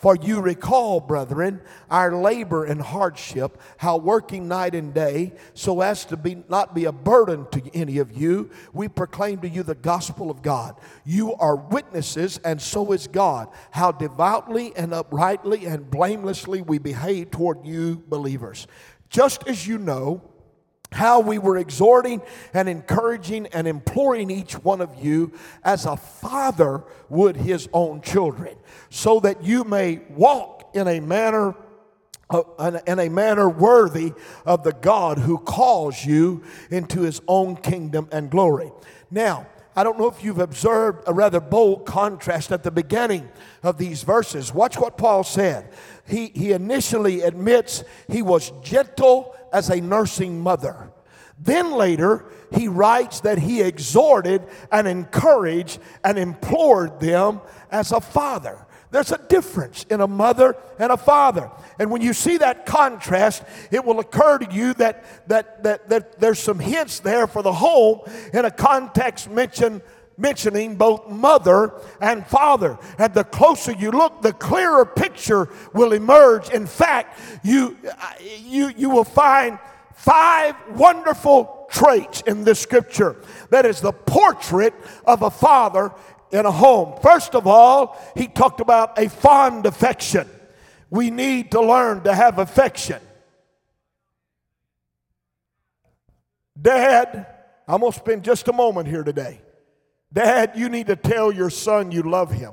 For 0.00 0.16
you 0.16 0.40
recall, 0.40 0.98
brethren, 0.98 1.60
our 1.90 2.16
labor 2.16 2.64
and 2.64 2.80
hardship, 2.80 3.60
how 3.76 3.98
working 3.98 4.48
night 4.48 4.74
and 4.74 4.94
day, 4.94 5.34
so 5.52 5.82
as 5.82 6.06
to 6.06 6.16
be 6.16 6.42
not 6.48 6.74
be 6.74 6.86
a 6.86 6.92
burden 6.92 7.46
to 7.50 7.76
any 7.76 7.98
of 7.98 8.10
you, 8.10 8.48
we 8.72 8.88
proclaim 8.88 9.40
to 9.40 9.48
you 9.48 9.62
the 9.62 9.74
gospel 9.74 10.30
of 10.30 10.40
God. 10.40 10.76
You 11.04 11.34
are 11.34 11.54
witnesses, 11.54 12.40
and 12.46 12.62
so 12.62 12.92
is 12.92 13.08
God, 13.08 13.48
how 13.72 13.92
devoutly 13.92 14.74
and 14.74 14.94
uprightly 14.94 15.66
and 15.66 15.90
blamelessly 15.90 16.62
we 16.62 16.78
behave 16.78 17.30
toward 17.30 17.66
you 17.66 18.02
believers. 18.08 18.66
Just 19.10 19.46
as 19.46 19.66
you 19.66 19.76
know, 19.76 20.22
how 20.92 21.20
we 21.20 21.38
were 21.38 21.56
exhorting 21.56 22.20
and 22.52 22.68
encouraging 22.68 23.46
and 23.48 23.68
imploring 23.68 24.30
each 24.30 24.54
one 24.54 24.80
of 24.80 25.02
you 25.02 25.32
as 25.62 25.86
a 25.86 25.96
father 25.96 26.82
would 27.08 27.36
his 27.36 27.68
own 27.72 28.00
children, 28.00 28.56
so 28.88 29.20
that 29.20 29.44
you 29.44 29.64
may 29.64 30.00
walk 30.10 30.70
in 30.74 30.88
a 30.88 31.00
manner 31.00 31.54
uh, 32.30 32.80
in 32.86 33.00
a 33.00 33.08
manner 33.08 33.48
worthy 33.48 34.12
of 34.46 34.62
the 34.62 34.72
God 34.72 35.18
who 35.18 35.36
calls 35.36 36.04
you 36.04 36.44
into 36.70 37.00
his 37.00 37.20
own 37.26 37.56
kingdom 37.56 38.08
and 38.12 38.30
glory. 38.30 38.70
Now, 39.10 39.48
I 39.74 39.82
don't 39.82 39.98
know 39.98 40.08
if 40.08 40.22
you've 40.22 40.38
observed 40.38 41.04
a 41.06 41.14
rather 41.14 41.40
bold 41.40 41.86
contrast 41.86 42.52
at 42.52 42.62
the 42.62 42.70
beginning 42.70 43.28
of 43.62 43.78
these 43.78 44.02
verses. 44.02 44.52
Watch 44.52 44.78
what 44.78 44.96
Paul 44.96 45.24
said. 45.24 45.72
He, 46.06 46.26
he 46.28 46.52
initially 46.52 47.22
admits 47.22 47.84
he 48.08 48.22
was 48.22 48.52
gentle 48.62 49.34
as 49.52 49.70
a 49.70 49.80
nursing 49.80 50.40
mother. 50.40 50.90
Then 51.38 51.72
later, 51.72 52.26
he 52.52 52.68
writes 52.68 53.20
that 53.20 53.38
he 53.38 53.62
exhorted 53.62 54.42
and 54.70 54.86
encouraged 54.86 55.78
and 56.04 56.18
implored 56.18 57.00
them 57.00 57.40
as 57.70 57.92
a 57.92 58.00
father. 58.00 58.66
There's 58.90 59.12
a 59.12 59.18
difference 59.18 59.84
in 59.84 60.00
a 60.00 60.08
mother 60.08 60.56
and 60.78 60.90
a 60.90 60.96
father. 60.96 61.50
And 61.78 61.90
when 61.90 62.02
you 62.02 62.12
see 62.12 62.38
that 62.38 62.66
contrast, 62.66 63.44
it 63.70 63.84
will 63.84 64.00
occur 64.00 64.38
to 64.38 64.52
you 64.52 64.74
that, 64.74 65.28
that, 65.28 65.62
that, 65.62 65.88
that 65.88 66.20
there's 66.20 66.40
some 66.40 66.58
hints 66.58 66.98
there 66.98 67.28
for 67.28 67.42
the 67.42 67.52
home 67.52 68.00
in 68.32 68.44
a 68.44 68.50
context 68.50 69.30
mentioned 69.30 69.82
mentioning 70.20 70.76
both 70.76 71.08
mother 71.08 71.72
and 72.00 72.26
father. 72.26 72.78
And 72.98 73.12
the 73.14 73.24
closer 73.24 73.72
you 73.72 73.90
look, 73.90 74.22
the 74.22 74.32
clearer 74.32 74.84
picture 74.84 75.48
will 75.72 75.92
emerge. 75.92 76.50
In 76.50 76.66
fact, 76.66 77.18
you, 77.42 77.76
uh, 77.84 78.12
you, 78.42 78.72
you 78.76 78.90
will 78.90 79.04
find 79.04 79.58
five 79.94 80.54
wonderful 80.70 81.66
traits 81.70 82.22
in 82.22 82.44
this 82.44 82.60
scripture 82.60 83.16
that 83.50 83.66
is 83.66 83.80
the 83.80 83.92
portrait 83.92 84.74
of 85.04 85.22
a 85.22 85.30
father 85.30 85.92
in 86.30 86.46
a 86.46 86.50
home. 86.50 86.98
First 87.02 87.34
of 87.34 87.46
all, 87.46 87.98
he 88.16 88.26
talked 88.26 88.60
about 88.60 88.98
a 88.98 89.08
fond 89.08 89.66
affection. 89.66 90.28
We 90.88 91.10
need 91.10 91.52
to 91.52 91.60
learn 91.60 92.02
to 92.04 92.14
have 92.14 92.38
affection. 92.38 93.00
Dad, 96.60 97.26
I'm 97.66 97.80
going 97.80 97.92
to 97.92 97.98
spend 97.98 98.24
just 98.24 98.48
a 98.48 98.52
moment 98.52 98.88
here 98.88 99.04
today. 99.04 99.40
Dad, 100.12 100.52
you 100.56 100.68
need 100.68 100.88
to 100.88 100.96
tell 100.96 101.30
your 101.30 101.50
son 101.50 101.92
you 101.92 102.02
love 102.02 102.32
him. 102.32 102.52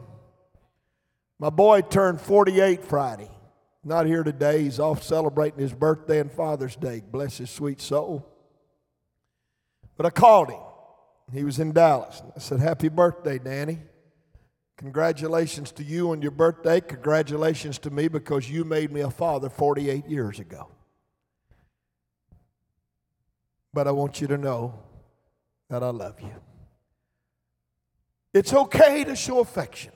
My 1.39 1.49
boy 1.49 1.81
turned 1.81 2.21
48 2.21 2.83
Friday. 2.83 3.29
Not 3.83 4.05
here 4.05 4.23
today. 4.23 4.63
He's 4.63 4.79
off 4.79 5.03
celebrating 5.03 5.59
his 5.59 5.73
birthday 5.73 6.19
and 6.19 6.31
Father's 6.31 6.75
Day. 6.75 7.01
Bless 7.09 7.37
his 7.37 7.49
sweet 7.49 7.79
soul. 7.79 8.27
But 9.95 10.05
I 10.05 10.09
called 10.09 10.49
him. 10.49 10.59
He 11.33 11.43
was 11.43 11.59
in 11.59 11.71
Dallas. 11.71 12.21
I 12.35 12.39
said, 12.39 12.59
Happy 12.59 12.89
birthday, 12.89 13.39
Danny. 13.39 13.79
Congratulations 14.77 15.71
to 15.73 15.83
you 15.83 16.11
on 16.11 16.21
your 16.21 16.31
birthday. 16.31 16.79
Congratulations 16.79 17.79
to 17.79 17.89
me 17.89 18.07
because 18.07 18.49
you 18.49 18.63
made 18.63 18.91
me 18.91 19.01
a 19.01 19.09
father 19.09 19.49
48 19.49 20.07
years 20.07 20.39
ago. 20.39 20.69
But 23.73 23.87
I 23.87 23.91
want 23.91 24.21
you 24.21 24.27
to 24.27 24.37
know 24.37 24.79
that 25.69 25.83
I 25.83 25.89
love 25.89 26.21
you. 26.21 26.33
It's 28.37 28.53
okay 28.53 29.03
to 29.03 29.15
show 29.15 29.39
affection. 29.39 29.91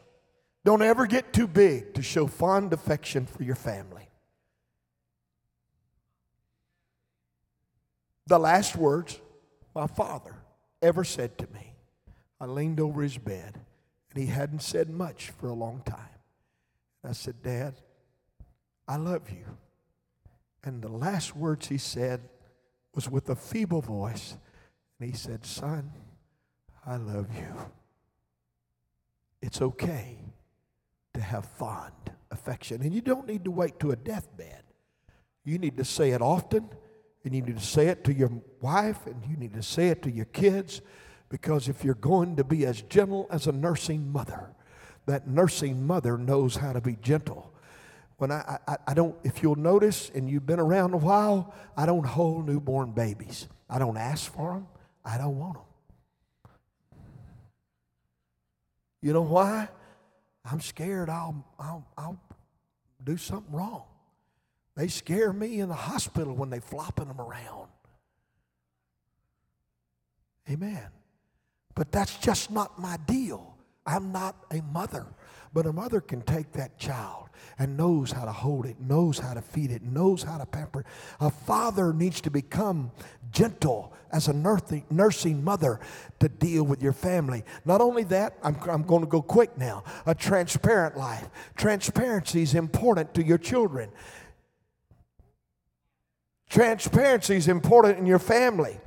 Don't 0.66 0.82
ever 0.82 1.08
get 1.08 1.34
too 1.34 1.48
big 1.48 1.94
to 1.94 2.02
show 2.02 2.28
fond 2.28 2.74
affection 2.74 3.26
for 3.26 3.44
your 3.44 3.56
family. 3.56 4.02
the 8.32 8.40
last 8.40 8.78
words 8.78 9.20
my 9.76 9.88
father 9.88 10.36
ever 10.82 11.04
said 11.04 11.38
to 11.38 11.46
me. 11.54 11.74
I 12.40 12.46
leaned 12.46 12.80
over 12.80 13.02
his 13.02 13.18
bed, 13.18 13.60
and 14.10 14.24
he 14.24 14.28
hadn't 14.28 14.62
said 14.62 14.90
much 14.90 15.32
for 15.32 15.48
a 15.48 15.54
long 15.54 15.82
time. 15.86 16.20
I 17.04 17.12
said, 17.12 17.44
Dad, 17.44 17.74
I 18.88 18.96
love 18.96 19.30
you. 19.30 19.46
And 20.64 20.82
the 20.82 20.88
last 20.88 21.36
words 21.36 21.68
he 21.68 21.78
said 21.78 22.22
was 22.96 23.10
with 23.10 23.30
a 23.30 23.36
feeble 23.36 23.82
voice, 23.82 24.38
and 24.98 25.10
he 25.10 25.16
said, 25.16 25.46
Son, 25.46 25.92
I 26.86 26.96
love 26.96 27.28
you. 27.36 27.54
It's 29.42 29.62
okay 29.62 30.20
to 31.14 31.22
have 31.22 31.46
fond 31.46 31.94
affection. 32.32 32.82
And 32.82 32.94
you 32.94 33.02
don't 33.02 33.28
need 33.28 33.44
to 33.46 33.52
wait 33.52 33.80
to 33.80 33.92
a 33.92 33.96
deathbed. 33.96 34.64
You 35.44 35.58
need 35.58 35.78
to 35.78 35.86
say 35.86 36.12
it 36.12 36.22
often, 36.22 36.70
and 37.24 37.34
you 37.34 37.42
need 37.42 37.58
to 37.58 37.66
say 37.66 37.88
it 37.88 38.04
to 38.06 38.14
your 38.14 38.32
wife, 38.62 39.06
and 39.06 39.24
you 39.28 39.36
need 39.36 39.54
to 39.54 39.64
say 39.64 39.90
it 39.90 40.02
to 40.04 40.12
your 40.12 40.26
kids, 40.26 40.82
because 41.30 41.68
if 41.68 41.84
you're 41.84 41.96
going 41.96 42.36
to 42.36 42.44
be 42.44 42.66
as 42.66 42.82
gentle 42.84 43.28
as 43.32 43.48
a 43.48 43.52
nursing 43.52 44.12
mother, 44.12 44.52
that 45.08 45.28
nursing 45.28 45.86
mother 45.86 46.18
knows 46.18 46.56
how 46.56 46.74
to 46.74 46.82
be 46.82 46.96
gentle. 47.02 47.54
When 48.18 48.32
I, 48.32 48.60
I, 48.68 48.78
I 48.88 48.94
don't, 48.94 49.16
if 49.24 49.42
you'll 49.42 49.56
notice, 49.56 50.12
and 50.14 50.30
you've 50.30 50.46
been 50.46 50.60
around 50.60 50.94
a 50.94 50.98
while, 50.98 51.56
I 51.76 51.88
don't 51.88 52.06
hold 52.06 52.46
newborn 52.46 52.92
babies. 52.92 53.48
I 53.68 53.80
don't 53.80 53.98
ask 53.98 54.32
for 54.32 54.54
them. 54.54 54.68
I 55.04 55.18
don't 55.18 55.40
want 55.40 55.56
them. 55.56 55.64
You 59.02 59.14
know 59.14 59.22
why? 59.22 59.68
I'm 60.46 60.62
scared 60.62 61.10
I'll, 61.10 61.46
I'll, 61.60 61.86
I'll 61.98 62.20
do 63.04 63.18
something 63.18 63.54
wrong. 63.54 63.84
They 64.76 64.88
scare 64.88 65.34
me 65.34 65.60
in 65.60 65.70
the 65.70 65.76
hospital 65.76 66.34
when 66.34 66.50
they 66.50 66.60
flopping 66.60 67.08
them 67.08 67.20
around. 67.20 67.68
Amen. 70.50 70.88
But 71.76 71.92
that's 71.92 72.18
just 72.18 72.52
not 72.52 72.80
my 72.80 72.98
deal. 73.06 73.56
I'm 73.86 74.12
not 74.12 74.36
a 74.52 74.62
mother. 74.74 75.06
But 75.54 75.66
a 75.66 75.74
mother 75.74 76.00
can 76.00 76.22
take 76.22 76.54
that 76.54 76.78
child 76.78 77.30
and 77.60 77.76
knows 77.76 78.12
how 78.12 78.26
to 78.26 78.32
hold 78.32 78.66
it, 78.66 78.80
knows 78.80 79.20
how 79.20 79.34
to 79.34 79.42
feed 79.42 79.72
it, 79.72 79.84
knows 79.84 80.24
how 80.24 80.38
to 80.38 80.46
pamper. 80.46 80.86
A 81.20 81.30
father 81.30 81.94
needs 81.94 82.22
to 82.22 82.32
become 82.32 82.92
gentle 83.32 83.94
as 84.12 84.28
a 84.28 84.34
nursing, 84.34 84.86
nursing 84.90 85.44
mother 85.44 85.80
to 86.20 86.30
deal 86.30 86.64
with 86.64 86.82
your 86.82 86.94
family. 86.94 87.44
Not 87.66 87.82
only 87.82 88.04
that, 88.06 88.38
I'm, 88.44 88.58
I'm 88.70 88.84
going 88.84 89.02
to 89.02 89.08
go 89.08 89.22
quick 89.22 89.58
now. 89.58 89.84
A 90.06 90.16
transparent 90.16 90.98
life. 90.98 91.30
Transparency 91.56 92.42
is 92.42 92.56
important 92.56 93.14
to 93.16 93.24
your 93.24 93.38
children. 93.38 93.90
Transparency 96.50 97.36
is 97.36 97.48
important 97.48 97.98
in 97.98 98.06
your 98.06 98.20
family. 98.20 98.80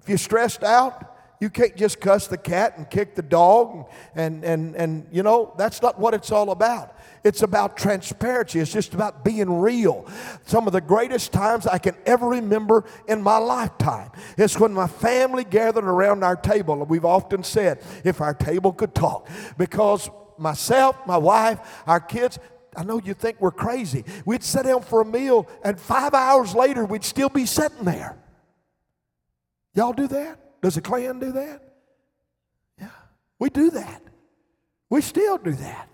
If 0.00 0.08
you're 0.08 0.18
stressed 0.18 0.62
out, 0.62 1.15
you 1.40 1.50
can't 1.50 1.76
just 1.76 2.00
cuss 2.00 2.26
the 2.26 2.38
cat 2.38 2.78
and 2.78 2.88
kick 2.88 3.14
the 3.14 3.22
dog 3.22 3.88
and, 4.14 4.44
and, 4.44 4.74
and, 4.74 4.76
and 4.76 5.06
you 5.12 5.22
know, 5.22 5.52
that's 5.58 5.82
not 5.82 5.98
what 5.98 6.14
it's 6.14 6.32
all 6.32 6.50
about. 6.50 6.96
It's 7.24 7.42
about 7.42 7.76
transparency. 7.76 8.60
It's 8.60 8.72
just 8.72 8.94
about 8.94 9.24
being 9.24 9.60
real. 9.60 10.06
Some 10.46 10.66
of 10.66 10.72
the 10.72 10.80
greatest 10.80 11.32
times 11.32 11.66
I 11.66 11.78
can 11.78 11.94
ever 12.06 12.28
remember 12.28 12.84
in 13.08 13.20
my 13.20 13.36
lifetime 13.38 14.10
is 14.38 14.58
when 14.58 14.72
my 14.72 14.86
family 14.86 15.44
gathered 15.44 15.84
around 15.84 16.24
our 16.24 16.36
table. 16.36 16.80
And 16.80 16.88
we've 16.88 17.04
often 17.04 17.42
said, 17.42 17.82
if 18.04 18.20
our 18.20 18.32
table 18.34 18.72
could 18.72 18.94
talk, 18.94 19.28
because 19.58 20.08
myself, 20.38 20.96
my 21.06 21.18
wife, 21.18 21.58
our 21.86 22.00
kids, 22.00 22.38
I 22.76 22.84
know 22.84 23.00
you 23.02 23.14
think 23.14 23.40
we're 23.40 23.50
crazy. 23.50 24.04
We'd 24.24 24.44
sit 24.44 24.64
down 24.64 24.82
for 24.82 25.00
a 25.00 25.04
meal, 25.04 25.48
and 25.64 25.80
five 25.80 26.12
hours 26.14 26.54
later, 26.54 26.84
we'd 26.84 27.04
still 27.04 27.30
be 27.30 27.46
sitting 27.46 27.84
there. 27.84 28.16
Y'all 29.74 29.94
do 29.94 30.06
that? 30.08 30.38
Does 30.62 30.74
the 30.74 30.80
clan 30.80 31.18
do 31.18 31.32
that? 31.32 31.62
Yeah. 32.78 32.88
We 33.38 33.50
do 33.50 33.70
that. 33.70 34.02
We 34.90 35.00
still 35.00 35.38
do 35.38 35.52
that. 35.52 35.88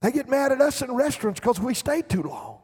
They 0.00 0.12
get 0.12 0.28
mad 0.28 0.52
at 0.52 0.60
us 0.60 0.82
in 0.82 0.92
restaurants 0.92 1.40
because 1.40 1.58
we 1.58 1.74
stay 1.74 2.02
too 2.02 2.22
long. 2.22 2.58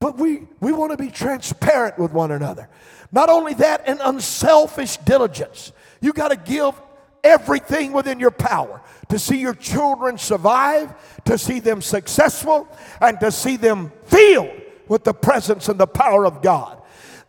But 0.00 0.18
we, 0.18 0.48
we 0.58 0.72
want 0.72 0.90
to 0.90 0.96
be 0.96 1.10
transparent 1.10 1.96
with 1.96 2.12
one 2.12 2.32
another. 2.32 2.68
Not 3.12 3.28
only 3.28 3.54
that, 3.54 3.88
an 3.88 4.00
unselfish 4.02 4.96
diligence. 4.96 5.70
You 6.00 6.12
got 6.12 6.28
to 6.28 6.36
give 6.36 6.74
everything 7.22 7.92
within 7.92 8.18
your 8.18 8.32
power 8.32 8.82
to 9.10 9.18
see 9.18 9.38
your 9.38 9.54
children 9.54 10.18
survive, 10.18 10.92
to 11.24 11.38
see 11.38 11.60
them 11.60 11.80
successful, 11.80 12.66
and 13.00 13.20
to 13.20 13.30
see 13.30 13.56
them 13.56 13.92
filled 14.06 14.60
with 14.88 15.04
the 15.04 15.14
presence 15.14 15.68
and 15.68 15.78
the 15.78 15.86
power 15.86 16.26
of 16.26 16.42
God. 16.42 16.81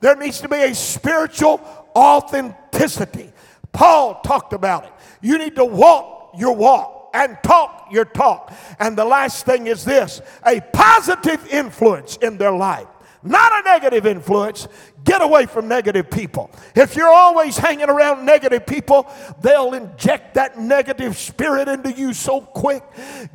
There 0.04 0.18
needs 0.18 0.42
to 0.42 0.50
be 0.50 0.58
a 0.58 0.76
spiritual 0.76 1.62
authenticity. 1.96 3.32
Paul 3.72 4.20
talked 4.20 4.52
about 4.52 4.84
it. 4.84 4.92
You 5.22 5.38
need 5.38 5.56
to 5.56 5.64
walk 5.64 6.34
your 6.38 6.54
walk 6.54 7.12
and 7.14 7.38
talk 7.42 7.88
your 7.90 8.04
talk. 8.04 8.52
And 8.80 8.98
the 8.98 9.06
last 9.06 9.46
thing 9.46 9.68
is 9.68 9.86
this 9.86 10.22
a 10.46 10.60
positive 10.74 11.48
influence 11.48 12.18
in 12.18 12.38
their 12.38 12.52
life 12.52 12.88
not 13.24 13.54
a 13.54 13.64
negative 13.64 14.06
influence. 14.06 14.68
Get 15.06 15.22
away 15.22 15.46
from 15.46 15.68
negative 15.68 16.10
people. 16.10 16.50
If 16.76 16.96
you're 16.96 17.12
always 17.12 17.58
hanging 17.58 17.90
around 17.90 18.26
negative 18.26 18.66
people, 18.66 19.10
they'll 19.42 19.74
inject 19.74 20.36
that 20.36 20.58
negative 20.60 21.18
spirit 21.18 21.68
into 21.68 21.92
you 21.92 22.14
so 22.14 22.42
quick. 22.42 22.84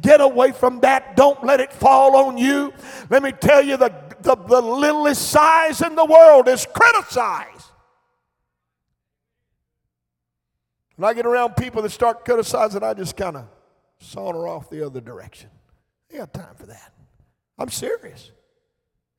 Get 0.00 0.20
away 0.20 0.52
from 0.52 0.80
that. 0.80 1.16
Don't 1.16 1.42
let 1.44 1.60
it 1.60 1.72
fall 1.72 2.16
on 2.16 2.38
you. 2.38 2.72
Let 3.10 3.22
me 3.22 3.32
tell 3.32 3.62
you 3.62 3.76
the, 3.76 3.92
the, 4.28 4.36
the 4.36 4.60
littlest 4.60 5.30
size 5.30 5.80
in 5.80 5.94
the 5.94 6.04
world 6.04 6.48
is 6.48 6.66
criticized. 6.74 7.64
When 10.96 11.08
I 11.08 11.14
get 11.14 11.24
around 11.24 11.56
people 11.56 11.80
that 11.80 11.90
start 11.90 12.26
criticizing, 12.26 12.82
I 12.82 12.92
just 12.92 13.16
kind 13.16 13.36
of 13.36 13.46
saunter 13.98 14.46
off 14.46 14.68
the 14.68 14.84
other 14.84 15.00
direction. 15.00 15.48
I 16.12 16.18
got 16.18 16.34
time 16.34 16.54
for 16.56 16.66
that. 16.66 16.92
I'm 17.58 17.70
serious. 17.70 18.30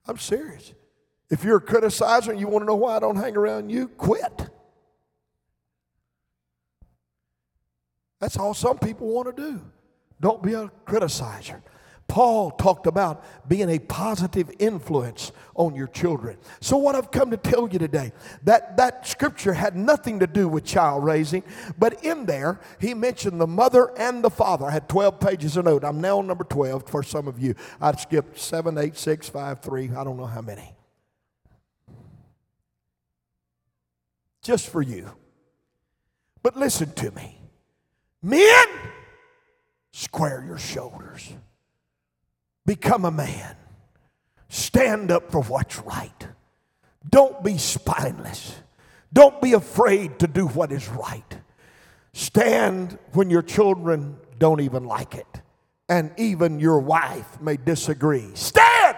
I'm 0.06 0.20
serious. 0.20 0.74
If 1.32 1.44
you're 1.44 1.58
a 1.58 1.62
criticizer 1.62 2.30
and 2.30 2.40
you 2.40 2.48
want 2.48 2.62
to 2.62 2.68
know 2.68 2.76
why 2.76 2.98
I 2.98 3.00
don't 3.00 3.16
hang 3.16 3.36
around 3.36 3.72
you, 3.72 3.88
quit. 3.88 4.50
That's 8.20 8.38
all 8.38 8.54
some 8.54 8.78
people 8.78 9.08
want 9.08 9.36
to 9.36 9.42
do. 9.42 9.62
Don't 10.22 10.44
be 10.44 10.54
a 10.54 10.70
criticizer. 10.86 11.62
Paul 12.10 12.50
talked 12.52 12.88
about 12.88 13.24
being 13.48 13.70
a 13.70 13.80
positive 13.80 14.52
influence 14.60 15.32
on 15.54 15.76
your 15.76 15.88
children. 15.88 16.38
So, 16.60 16.76
what 16.76 16.96
I've 16.96 17.12
come 17.12 17.30
to 17.32 17.38
tell 17.38 17.70
you 17.70 17.78
today, 17.80 18.12
that, 18.44 18.76
that 18.78 19.08
scripture 19.08 19.54
had 19.54 19.78
nothing 19.78 20.20
to 20.20 20.28
do 20.28 20.48
with 20.48 20.66
child 20.66 21.06
raising, 21.06 21.44
but 21.78 22.04
in 22.04 22.26
there, 22.26 22.60
he 22.80 22.94
mentioned 22.96 23.40
the 23.40 23.48
mother 23.48 23.98
and 23.98 24.24
the 24.24 24.30
father. 24.30 24.66
I 24.66 24.72
had 24.72 24.90
12 24.90 25.20
pages 25.20 25.56
of 25.56 25.66
note. 25.66 25.84
I'm 25.86 26.02
now 26.02 26.18
on 26.18 26.28
number 26.28 26.44
12 26.44 26.90
for 26.90 27.04
some 27.04 27.28
of 27.28 27.40
you. 27.40 27.54
I'd 27.80 28.00
skipped 28.00 28.40
7, 28.40 28.78
8, 28.78 28.98
6, 28.98 29.30
5, 29.30 29.62
3, 29.62 29.92
I 29.96 30.04
don't 30.04 30.18
know 30.18 30.26
how 30.26 30.42
many. 30.42 30.76
Just 34.42 34.70
for 34.70 34.82
you. 34.82 35.12
But 36.42 36.58
listen 36.58 36.92
to 36.94 37.12
me. 37.12 37.40
Men, 38.24 38.68
square 39.92 40.44
your 40.44 40.58
shoulders. 40.58 41.34
Become 42.70 43.06
a 43.06 43.10
man. 43.10 43.56
Stand 44.48 45.10
up 45.10 45.32
for 45.32 45.42
what's 45.42 45.80
right. 45.80 46.28
Don't 47.10 47.44
be 47.44 47.58
spineless. 47.58 48.62
Don't 49.12 49.42
be 49.42 49.54
afraid 49.54 50.20
to 50.20 50.28
do 50.28 50.46
what 50.46 50.72
is 50.72 50.88
right. 50.88 51.40
Stand 52.14 53.00
when 53.14 53.32
your 53.32 53.42
children 53.42 54.18
don't 54.38 54.62
even 54.62 54.84
like 54.84 55.16
it. 55.16 55.42
And 55.90 56.12
even 56.18 56.60
your 56.60 56.78
wife 56.78 57.42
may 57.42 57.58
disagree. 57.58 58.30
Stand 58.36 58.98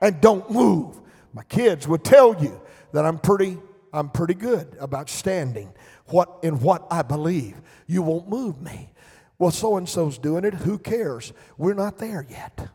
and 0.00 0.20
don't 0.20 0.50
move. 0.50 1.00
My 1.32 1.44
kids 1.44 1.86
will 1.86 1.98
tell 1.98 2.42
you 2.42 2.60
that 2.90 3.06
I'm 3.06 3.20
pretty 3.20 3.56
I'm 3.92 4.08
pretty 4.08 4.34
good 4.34 4.76
about 4.80 5.08
standing 5.08 5.72
what 6.06 6.40
in 6.42 6.58
what 6.58 6.88
I 6.90 7.02
believe. 7.02 7.54
You 7.86 8.02
won't 8.02 8.28
move 8.28 8.60
me. 8.60 8.90
Well, 9.38 9.52
so 9.52 9.76
and 9.76 9.88
so's 9.88 10.18
doing 10.18 10.44
it. 10.44 10.54
Who 10.54 10.76
cares? 10.76 11.32
We're 11.56 11.74
not 11.74 11.98
there 11.98 12.26
yet. 12.28 12.68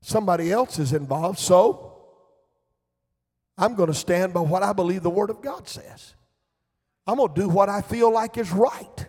Somebody 0.00 0.52
else 0.52 0.78
is 0.78 0.92
involved, 0.92 1.38
so 1.38 1.88
I'm 3.56 3.74
going 3.74 3.88
to 3.88 3.94
stand 3.94 4.32
by 4.32 4.40
what 4.40 4.62
I 4.62 4.72
believe 4.72 5.02
the 5.02 5.10
Word 5.10 5.30
of 5.30 5.42
God 5.42 5.68
says. 5.68 6.14
I'm 7.06 7.16
going 7.16 7.34
to 7.34 7.40
do 7.40 7.48
what 7.48 7.68
I 7.68 7.80
feel 7.80 8.12
like 8.12 8.38
is 8.38 8.52
right. 8.52 9.07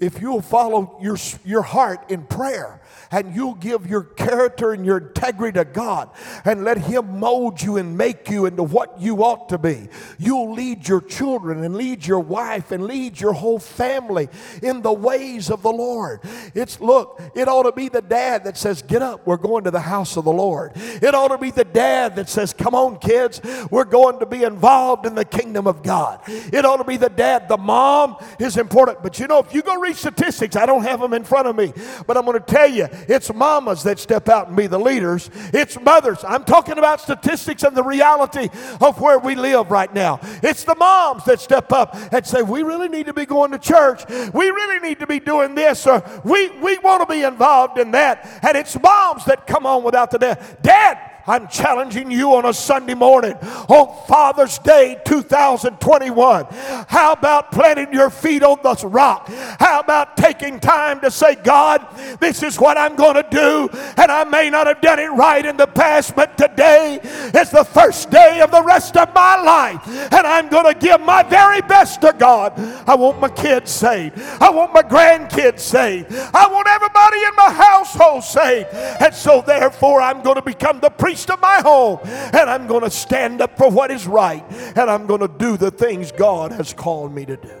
If 0.00 0.20
you'll 0.20 0.42
follow 0.42 0.98
your, 1.00 1.16
your 1.44 1.62
heart 1.62 2.10
in 2.10 2.24
prayer 2.24 2.82
and 3.12 3.32
you'll 3.32 3.54
give 3.54 3.86
your 3.86 4.02
character 4.02 4.72
and 4.72 4.84
your 4.84 4.98
integrity 4.98 5.56
to 5.56 5.64
God 5.64 6.10
and 6.44 6.64
let 6.64 6.78
Him 6.78 7.20
mold 7.20 7.62
you 7.62 7.76
and 7.76 7.96
make 7.96 8.28
you 8.28 8.46
into 8.46 8.64
what 8.64 9.00
you 9.00 9.22
ought 9.22 9.48
to 9.50 9.58
be, 9.58 9.88
you'll 10.18 10.52
lead 10.52 10.88
your 10.88 11.00
children 11.00 11.62
and 11.62 11.76
lead 11.76 12.04
your 12.04 12.18
wife 12.18 12.72
and 12.72 12.86
lead 12.86 13.20
your 13.20 13.34
whole 13.34 13.60
family 13.60 14.28
in 14.64 14.82
the 14.82 14.92
ways 14.92 15.48
of 15.48 15.62
the 15.62 15.70
Lord. 15.70 16.20
It's 16.54 16.80
look, 16.80 17.22
it 17.36 17.46
ought 17.46 17.62
to 17.62 17.72
be 17.72 17.88
the 17.88 18.02
dad 18.02 18.42
that 18.44 18.58
says, 18.58 18.82
Get 18.82 19.00
up, 19.00 19.24
we're 19.24 19.36
going 19.36 19.62
to 19.62 19.70
the 19.70 19.78
house 19.78 20.16
of 20.16 20.24
the 20.24 20.32
Lord. 20.32 20.72
It 20.74 21.14
ought 21.14 21.28
to 21.28 21.38
be 21.38 21.52
the 21.52 21.64
dad 21.64 22.16
that 22.16 22.28
says, 22.28 22.52
Come 22.52 22.74
on, 22.74 22.98
kids, 22.98 23.40
we're 23.70 23.84
going 23.84 24.18
to 24.18 24.26
be 24.26 24.42
involved 24.42 25.06
in 25.06 25.14
the 25.14 25.24
kingdom 25.24 25.68
of 25.68 25.84
God. 25.84 26.20
It 26.26 26.64
ought 26.64 26.78
to 26.78 26.84
be 26.84 26.96
the 26.96 27.10
dad. 27.10 27.48
The 27.48 27.58
mom 27.58 28.16
is 28.40 28.56
important. 28.56 29.00
But 29.00 29.20
you 29.20 29.28
know, 29.28 29.38
if 29.38 29.54
you 29.54 29.62
go 29.62 29.83
read 29.84 29.96
statistics, 29.96 30.56
I 30.56 30.66
don't 30.66 30.82
have 30.82 31.00
them 31.00 31.12
in 31.12 31.24
front 31.24 31.46
of 31.46 31.56
me, 31.56 31.72
but 32.06 32.16
I'm 32.16 32.24
going 32.24 32.38
to 32.38 32.44
tell 32.44 32.68
you, 32.68 32.88
it's 33.08 33.32
mamas 33.32 33.82
that 33.82 33.98
step 33.98 34.28
out 34.28 34.48
and 34.48 34.56
be 34.56 34.66
the 34.66 34.78
leaders. 34.78 35.30
It's 35.52 35.78
mothers. 35.80 36.24
I'm 36.26 36.44
talking 36.44 36.78
about 36.78 37.00
statistics 37.00 37.62
and 37.62 37.76
the 37.76 37.82
reality 37.82 38.48
of 38.80 39.00
where 39.00 39.18
we 39.18 39.34
live 39.34 39.70
right 39.70 39.92
now. 39.92 40.20
It's 40.42 40.64
the 40.64 40.74
moms 40.74 41.24
that 41.24 41.40
step 41.40 41.72
up 41.72 41.94
and 42.12 42.26
say, 42.26 42.42
We 42.42 42.62
really 42.62 42.88
need 42.88 43.06
to 43.06 43.12
be 43.12 43.26
going 43.26 43.50
to 43.52 43.58
church. 43.58 44.02
We 44.32 44.50
really 44.50 44.80
need 44.80 45.00
to 45.00 45.06
be 45.06 45.20
doing 45.20 45.54
this, 45.54 45.86
or 45.86 46.02
we, 46.24 46.50
we 46.60 46.78
want 46.78 47.02
to 47.02 47.12
be 47.12 47.22
involved 47.22 47.78
in 47.78 47.90
that. 47.92 48.40
And 48.42 48.56
it's 48.56 48.80
moms 48.80 49.24
that 49.26 49.46
come 49.46 49.66
on 49.66 49.84
without 49.84 50.10
the 50.10 50.18
dad. 50.18 50.58
Dad, 50.62 51.13
I'm 51.26 51.48
challenging 51.48 52.10
you 52.10 52.34
on 52.34 52.44
a 52.44 52.52
Sunday 52.52 52.92
morning 52.92 53.32
on 53.68 54.06
Father's 54.06 54.58
Day 54.58 55.00
2021. 55.06 56.46
How 56.86 57.12
about 57.12 57.50
planting 57.50 57.94
your 57.94 58.10
feet 58.10 58.42
on 58.42 58.58
the 58.62 58.86
rock? 58.86 59.28
How 59.58 59.80
about 59.80 60.18
taking 60.18 60.60
time 60.60 61.00
to 61.00 61.10
say, 61.10 61.36
God, 61.36 61.86
this 62.20 62.42
is 62.42 62.60
what 62.60 62.76
I'm 62.76 62.94
going 62.94 63.14
to 63.14 63.26
do, 63.30 63.70
and 63.96 64.10
I 64.10 64.24
may 64.24 64.50
not 64.50 64.66
have 64.66 64.82
done 64.82 64.98
it 64.98 65.08
right 65.08 65.44
in 65.44 65.56
the 65.56 65.66
past, 65.66 66.14
but 66.14 66.36
today 66.36 67.00
is 67.02 67.50
the 67.50 67.64
first 67.64 68.10
day 68.10 68.42
of 68.42 68.50
the 68.50 68.62
rest 68.62 68.96
of 68.98 69.14
my 69.14 69.40
life, 69.40 69.86
and 69.88 70.26
I'm 70.26 70.50
going 70.50 70.72
to 70.74 70.78
give 70.78 71.00
my 71.00 71.22
very 71.22 71.62
best 71.62 72.02
to 72.02 72.14
God. 72.18 72.52
I 72.86 72.94
want 72.96 73.18
my 73.20 73.30
kids 73.30 73.70
saved. 73.70 74.20
I 74.42 74.50
want 74.50 74.74
my 74.74 74.82
grandkids 74.82 75.60
saved. 75.60 76.12
I 76.12 76.48
want 76.48 76.68
everybody 76.68 77.16
in 77.16 77.34
my 77.34 77.50
household 77.50 78.24
saved. 78.24 78.68
And 78.74 79.14
so, 79.14 79.40
therefore, 79.40 80.02
I'm 80.02 80.22
going 80.22 80.36
to 80.36 80.42
become 80.42 80.80
the 80.80 80.90
priest 80.90 81.13
priest 81.14 81.30
of 81.30 81.40
my 81.40 81.60
home. 81.60 82.00
And 82.04 82.50
I'm 82.50 82.66
going 82.66 82.82
to 82.82 82.90
stand 82.90 83.40
up 83.40 83.56
for 83.56 83.70
what 83.70 83.92
is 83.92 84.06
right. 84.06 84.44
And 84.76 84.90
I'm 84.90 85.06
going 85.06 85.20
to 85.20 85.28
do 85.28 85.56
the 85.56 85.70
things 85.70 86.10
God 86.10 86.50
has 86.50 86.74
called 86.74 87.14
me 87.14 87.24
to 87.26 87.36
do. 87.36 87.60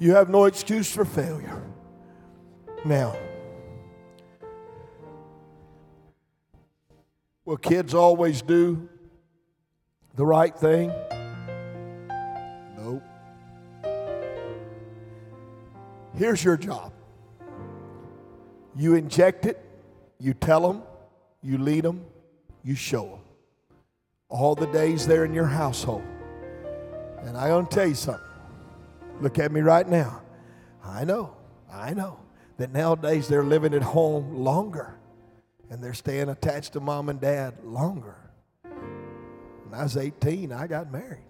You 0.00 0.14
have 0.14 0.30
no 0.30 0.44
excuse 0.44 0.90
for 0.90 1.04
failure. 1.04 1.62
Now, 2.84 3.16
will 7.44 7.56
kids 7.56 7.92
always 7.92 8.40
do 8.40 8.88
the 10.14 10.24
right 10.24 10.56
thing? 10.56 10.92
Here's 16.18 16.42
your 16.42 16.56
job 16.56 16.92
you 18.74 18.94
inject 18.94 19.46
it, 19.46 19.58
you 20.20 20.34
tell 20.34 20.66
them, 20.66 20.82
you 21.42 21.58
lead 21.58 21.84
them, 21.84 22.04
you 22.62 22.74
show 22.74 23.04
them. 23.04 23.20
All 24.28 24.54
the 24.54 24.66
days 24.66 25.06
they're 25.06 25.24
in 25.24 25.32
your 25.32 25.46
household. 25.46 26.04
And 27.22 27.36
I 27.36 27.50
want 27.50 27.70
to 27.70 27.74
tell 27.74 27.88
you 27.88 27.94
something. 27.94 28.22
Look 29.20 29.38
at 29.38 29.50
me 29.50 29.60
right 29.60 29.88
now. 29.88 30.22
I 30.84 31.04
know, 31.04 31.36
I 31.72 31.94
know 31.94 32.20
that 32.56 32.72
nowadays 32.72 33.26
they're 33.26 33.44
living 33.44 33.74
at 33.74 33.82
home 33.82 34.36
longer 34.44 34.94
and 35.70 35.82
they're 35.82 35.94
staying 35.94 36.28
attached 36.28 36.72
to 36.74 36.80
mom 36.80 37.08
and 37.08 37.20
dad 37.20 37.54
longer. 37.64 38.16
When 38.62 39.74
I 39.78 39.82
was 39.82 39.96
18, 39.96 40.52
I 40.52 40.66
got 40.66 40.90
married. 40.92 41.24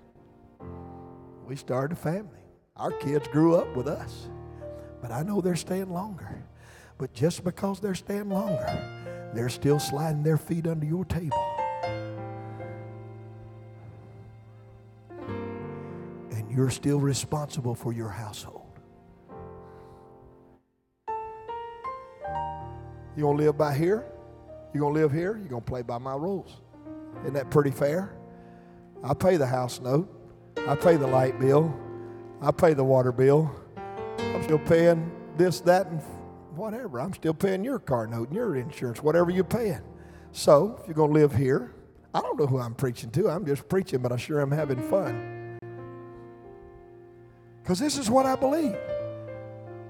We 1.47 1.57
started 1.57 1.97
a 1.97 2.01
family. 2.01 2.41
Our 2.77 2.93
kids 2.93 3.27
grew 3.29 3.57
up 3.57 3.75
with 3.75 3.89
us. 3.89 4.29
But 5.01 5.13
I 5.13 5.23
know 5.23 5.41
they're 5.41 5.57
staying 5.57 5.93
longer. 5.93 6.43
But 6.99 7.13
just 7.15 7.45
because 7.45 7.81
they're 7.81 7.95
staying 7.95 8.29
longer, 8.29 9.31
they're 9.33 9.49
still 9.49 9.79
sliding 9.79 10.23
their 10.23 10.37
feet 10.37 10.67
under 10.67 10.85
your 10.85 11.05
table. 11.05 11.45
And 16.31 16.51
you're 16.51 16.71
still 16.71 16.99
responsible 16.99 17.75
for 17.75 17.93
your 17.93 18.09
household. 18.09 18.65
You 23.17 23.25
gonna 23.25 23.39
live 23.39 23.59
by 23.59 23.75
here? 23.75 24.05
You 24.73 24.81
gonna 24.81 24.95
live 24.95 25.13
here? 25.13 25.37
You 25.37 25.49
gonna 25.49 25.61
play 25.61 25.83
by 25.83 25.99
my 25.99 26.15
rules? 26.15 26.61
Isn't 27.23 27.35
that 27.35 27.51
pretty 27.51 27.71
fair? 27.71 28.13
I 29.03 29.15
pay 29.15 29.37
the 29.37 29.47
house 29.47 29.81
note. 29.81 30.09
I 30.69 30.75
pay 30.75 30.97
the 30.97 31.07
light 31.07 31.39
bill. 31.39 31.75
I 32.41 32.51
pay 32.53 32.75
the 32.75 32.85
water 32.85 33.13
bill. 33.13 33.51
I'm 34.19 34.43
still 34.43 34.59
paying 34.59 35.11
this, 35.37 35.61
that, 35.61 35.87
and 35.87 36.01
whatever. 36.55 37.01
I'm 37.01 37.15
still 37.15 37.35
paying 37.35 37.65
your 37.65 37.79
car 37.79 38.07
note 38.07 38.29
and 38.29 38.37
your 38.37 38.57
insurance, 38.57 39.03
whatever 39.03 39.31
you're 39.31 39.45
paying. 39.45 39.81
So, 40.33 40.79
if 40.81 40.87
you're 40.87 40.95
going 40.95 41.13
to 41.13 41.21
live 41.21 41.35
here, 41.35 41.75
I 42.15 42.21
don't 42.21 42.39
know 42.39 42.47
who 42.47 42.59
I'm 42.59 42.75
preaching 42.75 43.11
to. 43.13 43.29
I'm 43.29 43.47
just 43.47 43.69
preaching, 43.69 44.01
but 44.01 44.13
I 44.13 44.17
sure 44.17 44.41
am 44.41 44.51
having 44.51 44.83
fun. 44.83 45.59
Because 47.63 47.79
this 47.79 47.99
is 47.99 48.11
what 48.11 48.27
I 48.27 48.35
believe. 48.35 48.77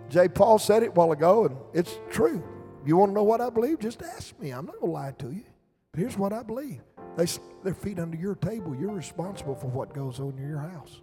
J. 0.08 0.28
Paul 0.28 0.58
said 0.58 0.82
it 0.82 0.88
a 0.88 0.92
while 0.92 1.12
ago, 1.12 1.46
and 1.46 1.56
it's 1.72 1.98
true. 2.10 2.42
You 2.84 2.96
want 2.96 3.10
to 3.10 3.14
know 3.14 3.24
what 3.24 3.40
I 3.40 3.50
believe? 3.50 3.78
Just 3.78 4.02
ask 4.02 4.38
me. 4.40 4.50
I'm 4.50 4.66
not 4.66 4.80
going 4.80 4.92
to 4.92 4.98
lie 4.98 5.14
to 5.18 5.30
you. 5.30 5.44
But 5.92 6.00
here's 6.00 6.16
what 6.16 6.32
I 6.32 6.42
believe 6.42 6.80
they, 7.16 7.26
their 7.62 7.74
feet 7.74 7.98
under 7.98 8.16
your 8.16 8.34
table. 8.34 8.74
You're 8.74 8.94
responsible 8.94 9.54
for 9.54 9.66
what 9.68 9.94
goes 9.94 10.20
on 10.20 10.34
in 10.38 10.48
your 10.48 10.58
house. 10.60 11.02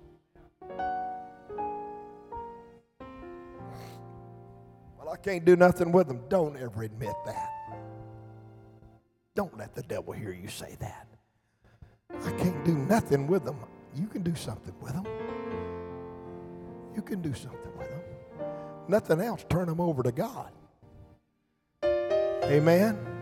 I 5.15 5.17
can't 5.17 5.45
do 5.45 5.55
nothing 5.55 5.93
with 5.93 6.09
them. 6.09 6.19
Don't 6.27 6.57
ever 6.57 6.83
admit 6.83 7.15
that. 7.25 7.49
Don't 9.33 9.57
let 9.57 9.73
the 9.73 9.81
devil 9.83 10.11
hear 10.11 10.33
you 10.33 10.49
say 10.49 10.75
that. 10.81 11.07
I 12.25 12.31
can't 12.31 12.65
do 12.65 12.73
nothing 12.73 13.25
with 13.25 13.45
them. 13.45 13.55
You 13.95 14.07
can 14.07 14.23
do 14.23 14.35
something 14.35 14.73
with 14.81 14.91
them. 14.91 15.05
You 16.97 17.01
can 17.01 17.21
do 17.21 17.33
something 17.33 17.77
with 17.77 17.89
them. 17.89 18.01
Nothing 18.89 19.21
else, 19.21 19.45
turn 19.49 19.67
them 19.67 19.79
over 19.79 20.03
to 20.03 20.11
God. 20.11 20.51
Amen. 22.43 23.07